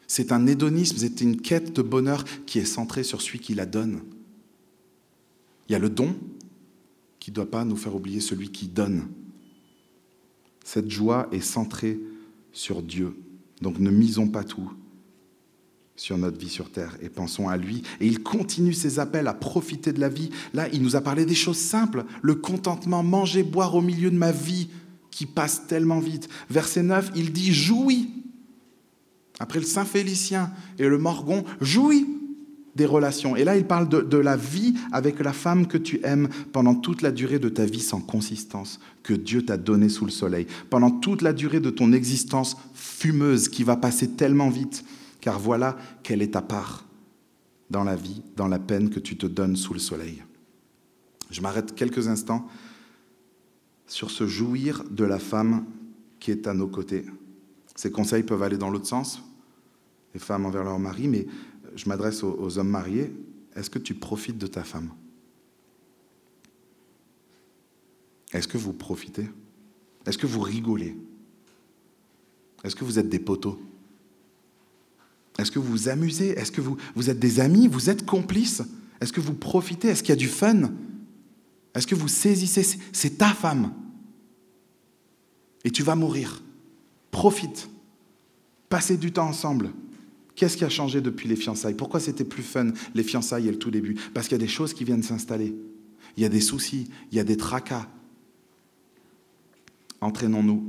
C'est 0.06 0.32
un 0.32 0.46
hédonisme, 0.46 0.98
c'est 1.00 1.22
une 1.22 1.42
quête 1.42 1.76
de 1.76 1.82
bonheur 1.82 2.26
qui 2.46 2.60
est 2.60 2.66
centrée 2.66 3.04
sur 3.04 3.24
celui 3.24 3.40
qui 3.40 3.56
la 3.56 3.66
donne. 3.66 4.02
Il 5.68 5.72
y 5.72 5.76
a 5.76 5.80
le 5.80 5.90
don, 5.90 6.16
qui 7.22 7.30
ne 7.30 7.36
doit 7.36 7.50
pas 7.50 7.64
nous 7.64 7.78
faire 7.78 7.96
oublier 7.96 8.20
celui 8.20 8.50
qui 8.50 8.68
donne. 8.68 9.08
Cette 10.66 10.90
joie 10.90 11.30
est 11.32 11.40
centrée 11.40 12.00
sur 12.52 12.82
Dieu. 12.82 13.16
Donc 13.62 13.80
ne 13.80 13.92
misons 13.92 14.28
pas 14.28 14.44
tout 14.44 14.74
sur 15.96 16.18
notre 16.18 16.40
vie 16.40 16.50
sur 16.50 16.72
terre 16.72 16.98
et 17.00 17.10
pensons 17.10 17.48
à 17.48 17.58
lui. 17.58 17.84
Et 18.00 18.08
il 18.08 18.24
continue 18.24 18.74
ses 18.74 18.98
appels 18.98 19.28
à 19.28 19.36
profiter 19.36 19.94
de 19.94 20.00
la 20.00 20.10
vie. 20.10 20.32
Là, 20.56 20.68
il 20.74 20.82
nous 20.82 20.96
a 20.96 21.02
parlé 21.02 21.26
des 21.26 21.36
choses 21.36 21.60
simples, 21.60 22.06
le 22.24 22.34
contentement, 22.34 23.04
manger, 23.04 23.44
boire 23.44 23.76
au 23.76 23.82
milieu 23.82 24.10
de 24.10 24.18
ma 24.18 24.32
vie 24.32 24.70
qui 25.12 25.28
passe 25.28 25.68
tellement 25.68 26.00
vite. 26.00 26.28
Verset 26.50 26.82
9, 26.82 27.12
il 27.16 27.32
dit 27.32 27.54
jouis. 27.54 28.10
Après 29.40 29.60
le 29.60 29.66
Saint 29.66 29.86
Félicien 29.86 30.52
et 30.80 30.88
le 30.88 30.98
Morgon, 30.98 31.46
jouis 31.60 32.08
des 32.76 32.86
relations. 32.86 33.36
Et 33.36 33.44
là, 33.44 33.58
il 33.58 33.66
parle 33.66 33.90
de, 33.90 34.02
de, 34.02 34.18
la 34.18 34.38
vie 34.38 34.76
avec 34.92 35.20
la 35.20 35.34
femme 35.34 35.68
que 35.68 35.78
tu 35.78 36.00
aimes 36.04 36.30
pendant 36.54 36.76
toute 36.76 37.02
la 37.02 37.12
durée 37.12 37.40
de 37.40 37.50
ta 37.50 37.66
vie 37.66 37.82
sans 37.82 38.00
consistance 38.00 38.80
que 39.04 39.14
Dieu 39.14 39.44
t'a 39.44 39.58
donnée 39.58 39.90
sous 39.90 40.06
le 40.06 40.12
soleil, 40.12 40.48
pendant 40.70 40.92
toute 40.92 41.22
la 41.22 41.34
durée 41.34 41.60
de 41.60 41.70
ton 41.70 41.92
existence 41.92 42.58
fumeuse 42.74 43.50
qui 43.50 43.64
va 43.64 43.76
passer 43.76 44.10
tellement 44.10 44.50
vite 44.50 44.86
car 45.22 45.40
voilà 45.40 45.78
quelle 46.04 46.22
est 46.22 46.34
ta 46.34 46.42
part 46.42 46.86
dans 47.70 47.84
la 47.84 47.96
vie, 47.96 48.22
dans 48.36 48.48
la 48.48 48.60
peine 48.60 48.90
que 48.90 49.00
tu 49.00 49.16
te 49.18 49.26
donnes 49.26 49.56
sous 49.56 49.74
le 49.74 49.80
soleil. 49.80 50.24
Je 51.30 51.42
m'arrête 51.42 51.74
quelques 51.76 52.08
instants 52.08 52.46
sur 53.88 54.12
ce 54.12 54.28
jouir 54.28 54.84
de 54.90 55.06
la 55.06 55.20
femme 55.20 55.66
qui 56.20 56.32
est 56.32 56.48
à 56.48 56.54
nos 56.54 56.68
côtés. 56.68 57.06
Ces 57.76 57.92
conseils 57.92 58.24
peuvent 58.24 58.44
aller 58.44 58.58
dans 58.58 58.70
l'autre 58.70 58.88
sens, 58.88 59.24
les 60.14 60.20
femmes 60.20 60.46
envers 60.46 60.64
leur 60.64 60.80
mari, 60.80 61.08
mais 61.08 61.26
je 61.76 61.88
m'adresse 61.88 62.24
aux, 62.24 62.58
hommes 62.58 62.70
mariés. 62.70 63.12
Est-ce 63.56 63.70
que 63.70 63.80
tu 63.80 63.94
profites 63.94 64.38
de 64.38 64.48
ta 64.48 64.64
femme? 64.64 64.92
Est-ce 68.34 68.48
que 68.48 68.58
vous 68.58 68.74
profitez? 68.74 69.30
Est-ce 70.06 70.18
que 70.18 70.28
vous 70.28 70.42
rigolez? 70.42 70.96
Est-ce 72.64 72.76
que 72.76 72.86
vous 72.86 73.00
êtes 73.00 73.10
des 73.10 73.20
poteaux? 73.20 73.60
Est-ce 75.38 75.52
que 75.52 75.60
vous 75.60 75.72
vous 75.72 75.90
amusez? 75.90 76.30
Est-ce 76.30 76.52
que 76.52 76.62
vous 76.62 77.10
êtes 77.10 77.20
des 77.20 77.40
amis? 77.40 77.68
Vous 77.68 77.90
êtes 77.90 78.06
complices? 78.06 78.62
Est-ce 79.02 79.12
que 79.12 79.22
vous 79.22 79.34
profitez? 79.34 79.90
Est-ce 79.90 80.04
qu'il 80.04 80.12
y 80.12 80.14
a 80.14 80.18
du 80.18 80.28
fun? 80.28 80.72
Est-ce 81.74 81.88
que 81.88 81.96
vous 81.96 82.08
saisissez? 82.08 82.80
C'est 82.92 83.18
ta 83.18 83.30
femme. 83.30 83.74
Et 85.64 85.72
tu 85.72 85.84
vas 85.84 85.96
mourir. 85.96 86.42
Profite. 87.10 87.70
Passez 88.70 88.98
du 88.98 89.12
temps 89.12 89.28
ensemble. 89.28 89.72
Qu'est-ce 90.42 90.58
qui 90.58 90.66
a 90.66 90.70
changé 90.70 91.02
depuis 91.02 91.30
les 91.30 91.36
fiançailles? 91.36 91.76
Pourquoi 91.76 92.00
c'était 92.00 92.24
plus 92.24 92.42
fun 92.42 92.72
les 92.96 93.04
fiançailles 93.04 93.48
et 93.48 93.52
le 93.52 93.60
tout 93.60 93.70
début? 93.70 93.94
Parce 94.12 94.28
qu'il 94.28 94.34
y 94.40 94.42
a 94.42 94.44
des 94.44 94.48
choses 94.48 94.74
qui 94.74 94.84
viennent 94.84 95.04
s'installer. 95.04 95.54
Il 96.18 96.24
y 96.24 96.26
a 96.26 96.30
des 96.30 96.42
soucis, 96.42 96.90
il 97.12 97.18
y 97.18 97.20
a 97.20 97.24
des 97.24 97.38
tracas. 97.38 97.88
Entraînons-nous. 100.02 100.64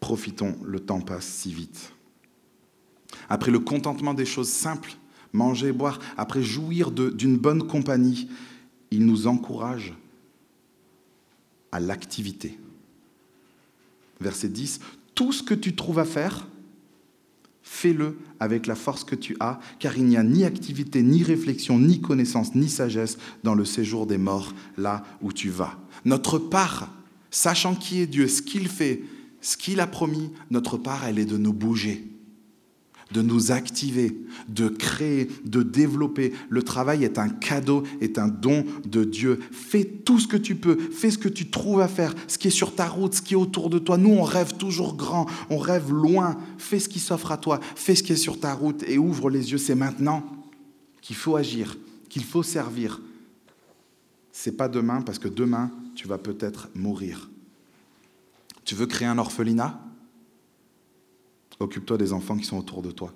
Profitons, 0.00 0.54
le 0.62 0.80
temps 0.80 1.00
passe 1.00 1.24
si 1.24 1.50
vite 1.50 1.94
après 3.30 3.50
le 3.50 3.58
contentement 3.58 4.12
des 4.12 4.26
choses 4.26 4.50
simples, 4.50 4.96
manger, 5.32 5.72
boire, 5.72 5.98
après 6.18 6.42
jouir 6.42 6.90
d'une 6.90 7.38
bonne 7.38 7.66
compagnie, 7.66 8.28
il 8.90 9.06
nous 9.06 9.26
encourage 9.26 9.94
à 11.72 11.80
l'activité. 11.80 12.58
Verset 14.20 14.50
10, 14.50 14.80
tout 15.14 15.32
ce 15.32 15.42
que 15.42 15.54
tu 15.54 15.74
trouves 15.74 16.00
à 16.00 16.04
faire, 16.04 16.46
fais-le 17.74 18.18
avec 18.38 18.68
la 18.68 18.76
force 18.76 19.02
que 19.02 19.16
tu 19.16 19.36
as, 19.40 19.58
car 19.80 19.98
il 19.98 20.04
n'y 20.04 20.16
a 20.16 20.22
ni 20.22 20.44
activité, 20.44 21.02
ni 21.02 21.24
réflexion, 21.24 21.78
ni 21.78 22.00
connaissance, 22.00 22.54
ni 22.54 22.68
sagesse 22.68 23.18
dans 23.42 23.56
le 23.56 23.64
séjour 23.64 24.06
des 24.06 24.16
morts, 24.16 24.54
là 24.78 25.02
où 25.20 25.32
tu 25.32 25.50
vas. 25.50 25.76
Notre 26.04 26.38
part, 26.38 26.90
sachant 27.30 27.74
qui 27.74 28.00
est 28.00 28.06
Dieu, 28.06 28.28
ce 28.28 28.42
qu'il 28.42 28.68
fait, 28.68 29.02
ce 29.40 29.56
qu'il 29.56 29.80
a 29.80 29.88
promis, 29.88 30.30
notre 30.50 30.76
part, 30.76 31.04
elle 31.04 31.18
est 31.18 31.24
de 31.24 31.36
nous 31.36 31.52
bouger 31.52 32.13
de 33.12 33.22
nous 33.22 33.52
activer, 33.52 34.18
de 34.48 34.68
créer, 34.68 35.28
de 35.44 35.62
développer. 35.62 36.32
Le 36.48 36.62
travail 36.62 37.04
est 37.04 37.18
un 37.18 37.28
cadeau, 37.28 37.84
est 38.00 38.18
un 38.18 38.28
don 38.28 38.64
de 38.86 39.04
Dieu. 39.04 39.40
Fais 39.50 39.84
tout 39.84 40.18
ce 40.18 40.26
que 40.26 40.36
tu 40.36 40.54
peux, 40.54 40.76
fais 40.76 41.10
ce 41.10 41.18
que 41.18 41.28
tu 41.28 41.50
trouves 41.50 41.80
à 41.80 41.88
faire, 41.88 42.14
ce 42.28 42.38
qui 42.38 42.48
est 42.48 42.52
sur 42.52 42.74
ta 42.74 42.86
route, 42.86 43.14
ce 43.14 43.22
qui 43.22 43.34
est 43.34 43.36
autour 43.36 43.70
de 43.70 43.78
toi. 43.78 43.98
Nous, 43.98 44.10
on 44.10 44.22
rêve 44.22 44.54
toujours 44.54 44.96
grand, 44.96 45.26
on 45.50 45.58
rêve 45.58 45.92
loin. 45.92 46.36
Fais 46.58 46.78
ce 46.78 46.88
qui 46.88 46.98
s'offre 46.98 47.32
à 47.32 47.36
toi, 47.36 47.60
fais 47.76 47.94
ce 47.94 48.02
qui 48.02 48.12
est 48.12 48.16
sur 48.16 48.40
ta 48.40 48.54
route 48.54 48.82
et 48.88 48.98
ouvre 48.98 49.30
les 49.30 49.52
yeux. 49.52 49.58
C'est 49.58 49.74
maintenant 49.74 50.24
qu'il 51.00 51.16
faut 51.16 51.36
agir, 51.36 51.76
qu'il 52.08 52.24
faut 52.24 52.42
servir. 52.42 53.00
C'est 54.32 54.56
pas 54.56 54.68
demain 54.68 55.02
parce 55.02 55.18
que 55.18 55.28
demain, 55.28 55.70
tu 55.94 56.08
vas 56.08 56.18
peut-être 56.18 56.68
mourir. 56.74 57.30
Tu 58.64 58.74
veux 58.74 58.86
créer 58.86 59.06
un 59.06 59.18
orphelinat? 59.18 59.80
Occupe-toi 61.60 61.98
des 61.98 62.12
enfants 62.12 62.36
qui 62.36 62.44
sont 62.44 62.58
autour 62.58 62.82
de 62.82 62.90
toi. 62.90 63.12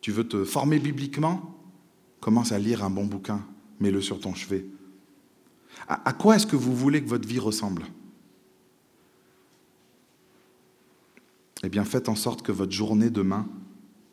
Tu 0.00 0.12
veux 0.12 0.28
te 0.28 0.44
former 0.44 0.78
bibliquement? 0.78 1.54
Commence 2.20 2.52
à 2.52 2.58
lire 2.58 2.84
un 2.84 2.90
bon 2.90 3.06
bouquin, 3.06 3.44
mets-le 3.80 4.00
sur 4.00 4.20
ton 4.20 4.34
chevet. 4.34 4.66
À, 5.88 6.12
quoi 6.12 6.36
est-ce 6.36 6.46
que 6.46 6.56
vous 6.56 6.74
voulez 6.74 7.02
que 7.02 7.08
votre 7.08 7.28
vie 7.28 7.38
ressemble? 7.38 7.84
Eh 11.62 11.68
bien, 11.68 11.84
faites 11.84 12.08
en 12.08 12.14
sorte 12.14 12.42
que 12.42 12.52
votre 12.52 12.72
journée 12.72 13.10
demain, 13.10 13.46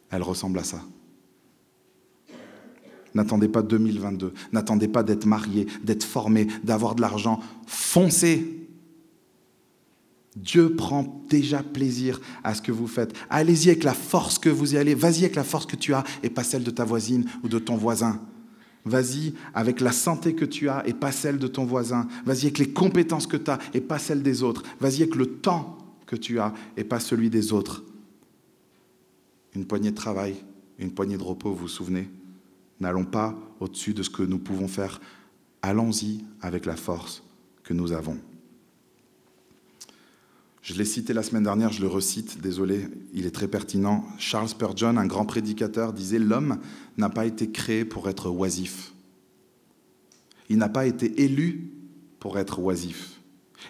elle 0.10 0.24
ressemble 0.24 0.60
à 0.60 0.64
ça. 0.64 0.82
N'attendez 3.16 3.48
pas 3.48 3.62
2022, 3.62 4.34
n'attendez 4.52 4.88
pas 4.88 5.04
d'être 5.04 5.26
marié, 5.26 5.68
d'être 5.84 6.04
formé, 6.04 6.48
d'avoir 6.64 6.96
de 6.96 7.02
l'argent. 7.02 7.40
Foncez 7.68 8.63
Dieu 10.36 10.76
prend 10.76 11.24
déjà 11.30 11.62
plaisir 11.62 12.20
à 12.44 12.56
ce 12.56 12.62
que 12.62 12.72
vous 12.72 12.88
faites. 12.88 13.14
Allez-y 13.30 13.70
avec 13.70 13.84
la 13.84 13.94
force 13.94 14.40
que 14.40 14.50
vous 14.50 14.74
y 14.74 14.78
allez. 14.78 14.96
Vas-y 14.96 15.20
avec 15.20 15.36
la 15.36 15.44
force 15.44 15.66
que 15.66 15.76
tu 15.76 15.94
as 15.94 16.04
et 16.24 16.30
pas 16.30 16.44
celle 16.44 16.64
de 16.64 16.72
ta 16.72 16.86
voisine 16.86 17.26
ou 17.44 17.50
de 17.50 17.60
ton 17.60 17.78
voisin. 17.78 18.20
Vas-y 18.86 19.34
avec 19.54 19.80
la 19.80 19.92
santé 19.92 20.34
que 20.34 20.46
tu 20.46 20.70
as 20.70 20.86
et 20.88 20.94
pas 20.94 21.12
celle 21.12 21.38
de 21.38 21.48
ton 21.48 21.66
voisin. 21.66 22.08
Vas-y 22.26 22.46
avec 22.46 22.58
les 22.58 22.70
compétences 22.70 23.28
que 23.28 23.38
tu 23.38 23.50
as 23.50 23.60
et 23.74 23.82
pas 23.82 24.00
celles 24.00 24.24
des 24.24 24.44
autres. 24.44 24.64
Vas-y 24.80 25.04
avec 25.04 25.16
le 25.16 25.28
temps 25.28 25.78
que 26.06 26.16
tu 26.16 26.40
as 26.40 26.54
et 26.78 26.84
pas 26.84 27.00
celui 27.00 27.30
des 27.30 27.54
autres. 27.54 27.84
Une 29.56 29.66
poignée 29.66 29.92
de 29.92 29.96
travail, 29.96 30.36
une 30.80 30.92
poignée 30.92 31.18
de 31.18 31.24
repos, 31.24 31.52
vous 31.52 31.62
vous 31.62 31.68
souvenez? 31.68 32.10
N'allons 32.80 33.06
pas 33.06 33.38
au-dessus 33.60 33.94
de 33.94 34.04
ce 34.04 34.10
que 34.10 34.24
nous 34.24 34.40
pouvons 34.40 34.68
faire. 34.68 35.00
Allons-y 35.62 36.26
avec 36.42 36.66
la 36.66 36.76
force 36.76 37.24
que 37.64 37.74
nous 37.74 37.94
avons. 37.94 38.18
Je 40.64 40.74
l'ai 40.76 40.86
cité 40.86 41.12
la 41.12 41.24
semaine 41.24 41.44
dernière, 41.44 41.74
je 41.74 41.82
le 41.82 41.90
recite, 41.90 42.40
désolé, 42.40 42.88
il 43.14 43.26
est 43.26 43.32
très 43.32 43.50
pertinent. 43.50 44.06
Charles 44.18 44.48
Spurgeon, 44.48 44.96
un 44.96 45.06
grand 45.06 45.26
prédicateur, 45.26 45.92
disait 45.92 46.20
L'homme 46.20 46.58
n'a 46.98 47.10
pas 47.10 47.26
été 47.26 47.52
créé 47.52 47.84
pour 47.84 48.08
être 48.08 48.30
oisif. 48.30 48.94
Il 50.50 50.58
n'a 50.58 50.70
pas 50.70 50.86
été 50.86 51.22
élu 51.22 51.70
pour 52.18 52.40
être 52.40 52.60
oisif. 52.60 53.20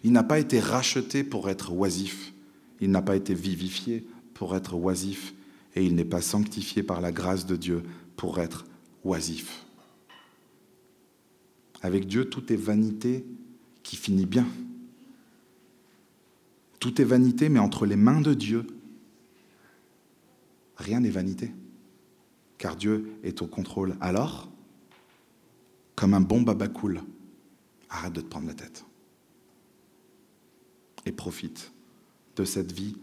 Il 0.04 0.12
n'a 0.12 0.22
pas 0.22 0.38
été 0.38 0.60
racheté 0.60 1.24
pour 1.24 1.50
être 1.50 1.74
oisif. 1.74 2.32
Il 2.80 2.92
n'a 2.92 3.02
pas 3.02 3.16
été 3.16 3.34
vivifié 3.34 4.06
pour 4.36 4.56
être 4.56 4.76
oisif. 4.76 5.34
Et 5.76 5.84
il 5.84 5.96
n'est 5.96 6.06
pas 6.06 6.22
sanctifié 6.22 6.84
par 6.84 7.02
la 7.02 7.12
grâce 7.12 7.48
de 7.48 7.56
Dieu 7.56 7.82
pour 8.16 8.40
être 8.40 8.66
oisif. 9.04 9.66
Avec 11.82 12.06
Dieu, 12.06 12.26
tout 12.26 12.54
est 12.54 12.58
vanité 12.58 13.26
qui 13.82 13.96
finit 13.96 14.28
bien. 14.28 14.46
Tout 16.84 17.02
est 17.02 17.06
vanité, 17.06 17.48
mais 17.48 17.60
entre 17.60 17.86
les 17.86 17.96
mains 17.96 18.20
de 18.20 18.34
Dieu, 18.34 18.68
rien 20.76 21.00
n'est 21.00 21.10
vanité, 21.10 21.50
car 22.58 22.76
Dieu 22.76 23.14
est 23.24 23.42
au 23.42 23.48
contrôle. 23.48 23.96
Alors, 24.02 24.52
comme 25.96 26.14
un 26.14 26.20
bon 26.20 26.42
babacool, 26.42 27.02
arrête 27.90 28.12
de 28.12 28.20
te 28.20 28.26
prendre 28.26 28.48
la 28.48 28.54
tête 28.54 28.84
et 31.06 31.14
profite 31.14 31.72
de 32.36 32.44
cette 32.44 32.74
vie 32.74 32.98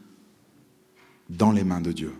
dans 1.30 1.50
les 1.50 1.64
mains 1.64 1.80
de 1.80 1.92
Dieu. 1.92 2.12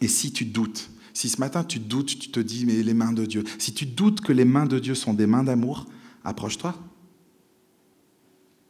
Et 0.00 0.08
si 0.08 0.32
tu 0.32 0.46
doutes, 0.46 0.88
si 1.12 1.28
ce 1.28 1.38
matin 1.38 1.64
tu 1.64 1.80
doutes, 1.80 2.18
tu 2.18 2.30
te 2.30 2.40
dis, 2.40 2.64
mais 2.64 2.82
les 2.82 2.94
mains 2.94 3.12
de 3.12 3.26
Dieu, 3.26 3.44
si 3.58 3.74
tu 3.74 3.84
doutes 3.84 4.22
que 4.22 4.32
les 4.32 4.46
mains 4.46 4.64
de 4.64 4.78
Dieu 4.78 4.94
sont 4.94 5.12
des 5.12 5.26
mains 5.26 5.44
d'amour, 5.44 5.84
approche-toi. 6.24 6.74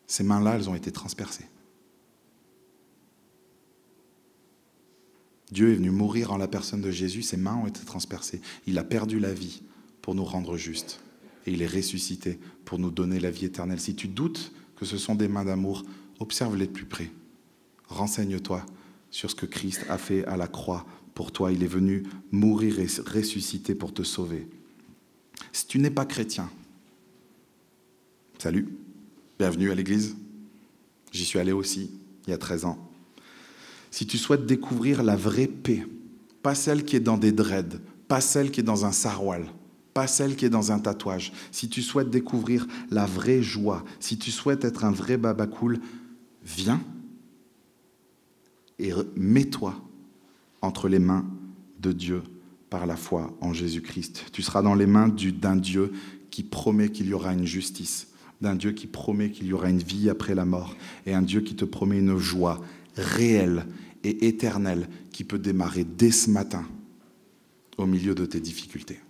Ces 0.09 0.25
mains-là, 0.25 0.57
elles 0.57 0.69
ont 0.69 0.75
été 0.75 0.91
transpercées. 0.91 1.47
Dieu 5.53 5.71
est 5.71 5.77
venu 5.77 5.91
mourir 5.91 6.33
en 6.33 6.39
la 6.39 6.49
personne 6.49 6.81
de 6.81 6.91
Jésus, 6.91 7.23
ses 7.23 7.37
mains 7.37 7.57
ont 7.57 7.67
été 7.67 7.85
transpercées. 7.85 8.41
Il 8.67 8.79
a 8.79 8.85
perdu 8.85 9.21
la 9.21 9.35
vie 9.35 9.63
pour 10.01 10.15
nous 10.15 10.25
rendre 10.25 10.57
justes. 10.57 11.01
Et 11.47 11.53
il 11.53 11.61
est 11.61 11.67
ressuscité 11.67 12.39
pour 12.65 12.79
nous 12.79 12.91
donner 12.91 13.21
la 13.21 13.31
vie 13.31 13.45
éternelle. 13.45 13.81
Si 13.81 13.95
tu 13.95 14.09
doutes 14.09 14.53
que 14.77 14.87
ce 14.87 14.97
sont 14.97 15.15
des 15.15 15.29
mains 15.29 15.45
d'amour, 15.45 15.85
observe-les 16.21 16.67
de 16.67 16.73
plus 16.73 16.87
près. 16.87 17.11
Renseigne-toi 17.89 18.65
sur 19.11 19.31
ce 19.31 19.35
que 19.35 19.45
Christ 19.45 19.85
a 19.91 19.99
fait 19.99 20.25
à 20.25 20.39
la 20.39 20.47
croix 20.49 20.87
pour 21.15 21.33
toi. 21.33 21.53
Il 21.53 21.63
est 21.63 21.67
venu 21.67 22.05
mourir 22.31 22.81
et 22.81 22.87
ressusciter 23.07 23.75
pour 23.75 23.93
te 23.93 24.03
sauver. 24.03 24.49
Si 25.53 25.67
tu 25.67 25.79
n'es 25.79 25.91
pas 25.91 26.07
chrétien, 26.07 26.51
Salut, 28.43 28.67
bienvenue 29.39 29.71
à 29.71 29.75
l'église. 29.77 30.17
J'y 31.13 31.25
suis 31.25 31.39
allé 31.39 31.53
aussi 31.53 31.93
il 32.27 32.31
y 32.31 32.33
a 32.33 32.39
13 32.39 32.65
ans. 32.65 32.92
Si 33.93 34.07
tu 34.07 34.17
souhaites 34.17 34.47
découvrir 34.47 35.03
la 35.03 35.17
vraie 35.17 35.47
paix, 35.47 35.87
pas 36.43 36.55
celle 36.55 36.85
qui 36.85 36.97
est 36.97 37.01
dans 37.01 37.19
des 37.19 37.31
dreads, 37.31 37.79
pas 38.09 38.23
celle 38.23 38.51
qui 38.51 38.61
est 38.61 38.65
dans 38.65 38.87
un 38.87 38.91
saroual, 38.91 39.45
pas 39.93 40.07
celle 40.07 40.35
qui 40.35 40.47
est 40.47 40.51
dans 40.51 40.73
un 40.73 40.79
tatouage. 40.79 41.31
Si 41.53 41.69
tu 41.69 41.83
souhaites 41.83 42.09
découvrir 42.09 42.67
la 42.91 43.05
vraie 43.05 43.43
joie, 43.43 43.85
si 44.01 44.17
tu 44.17 44.31
souhaites 44.31 44.65
être 44.65 44.87
un 44.87 44.93
vrai 44.93 45.19
baba 45.19 45.47
cool, 45.47 45.79
viens 46.43 46.81
et 48.79 48.93
mets-toi 49.15 49.75
entre 50.63 50.89
les 50.89 50.99
mains 50.99 51.27
de 51.79 51.93
Dieu 51.93 52.23
par 52.71 52.87
la 52.87 52.97
foi 52.97 53.37
en 53.43 53.53
Jésus-Christ. 53.53 54.25
Tu 54.33 54.41
seras 54.41 54.63
dans 54.63 54.75
les 54.75 54.87
mains 54.87 55.09
d'un 55.09 55.57
Dieu 55.57 55.93
qui 56.31 56.43
promet 56.43 56.89
qu'il 56.89 57.09
y 57.09 57.13
aura 57.13 57.35
une 57.35 57.45
justice, 57.45 58.09
d'un 58.41 58.55
Dieu 58.57 58.73
qui 58.73 58.87
promet 58.87 59.31
qu'il 59.31 59.49
y 59.49 59.53
aura 59.53 59.69
une 59.69 59.83
vie 59.83 60.09
après 60.09 60.35
la 60.35 60.47
mort, 60.47 60.75
et 61.05 61.13
un 61.13 61.21
Dieu 61.21 61.43
qui 61.43 61.55
te 61.55 61.67
promet 61.67 61.99
une 61.99 62.17
joie 62.17 62.59
réelle 62.97 63.67
et 64.05 64.27
éternelle 64.27 64.89
qui 65.13 65.25
peut 65.25 65.39
démarrer 65.39 65.85
dès 65.85 66.11
ce 66.11 66.31
matin 66.31 66.67
au 67.79 67.87
milieu 67.87 68.15
de 68.15 68.27
tes 68.27 68.41
difficultés. 68.41 69.01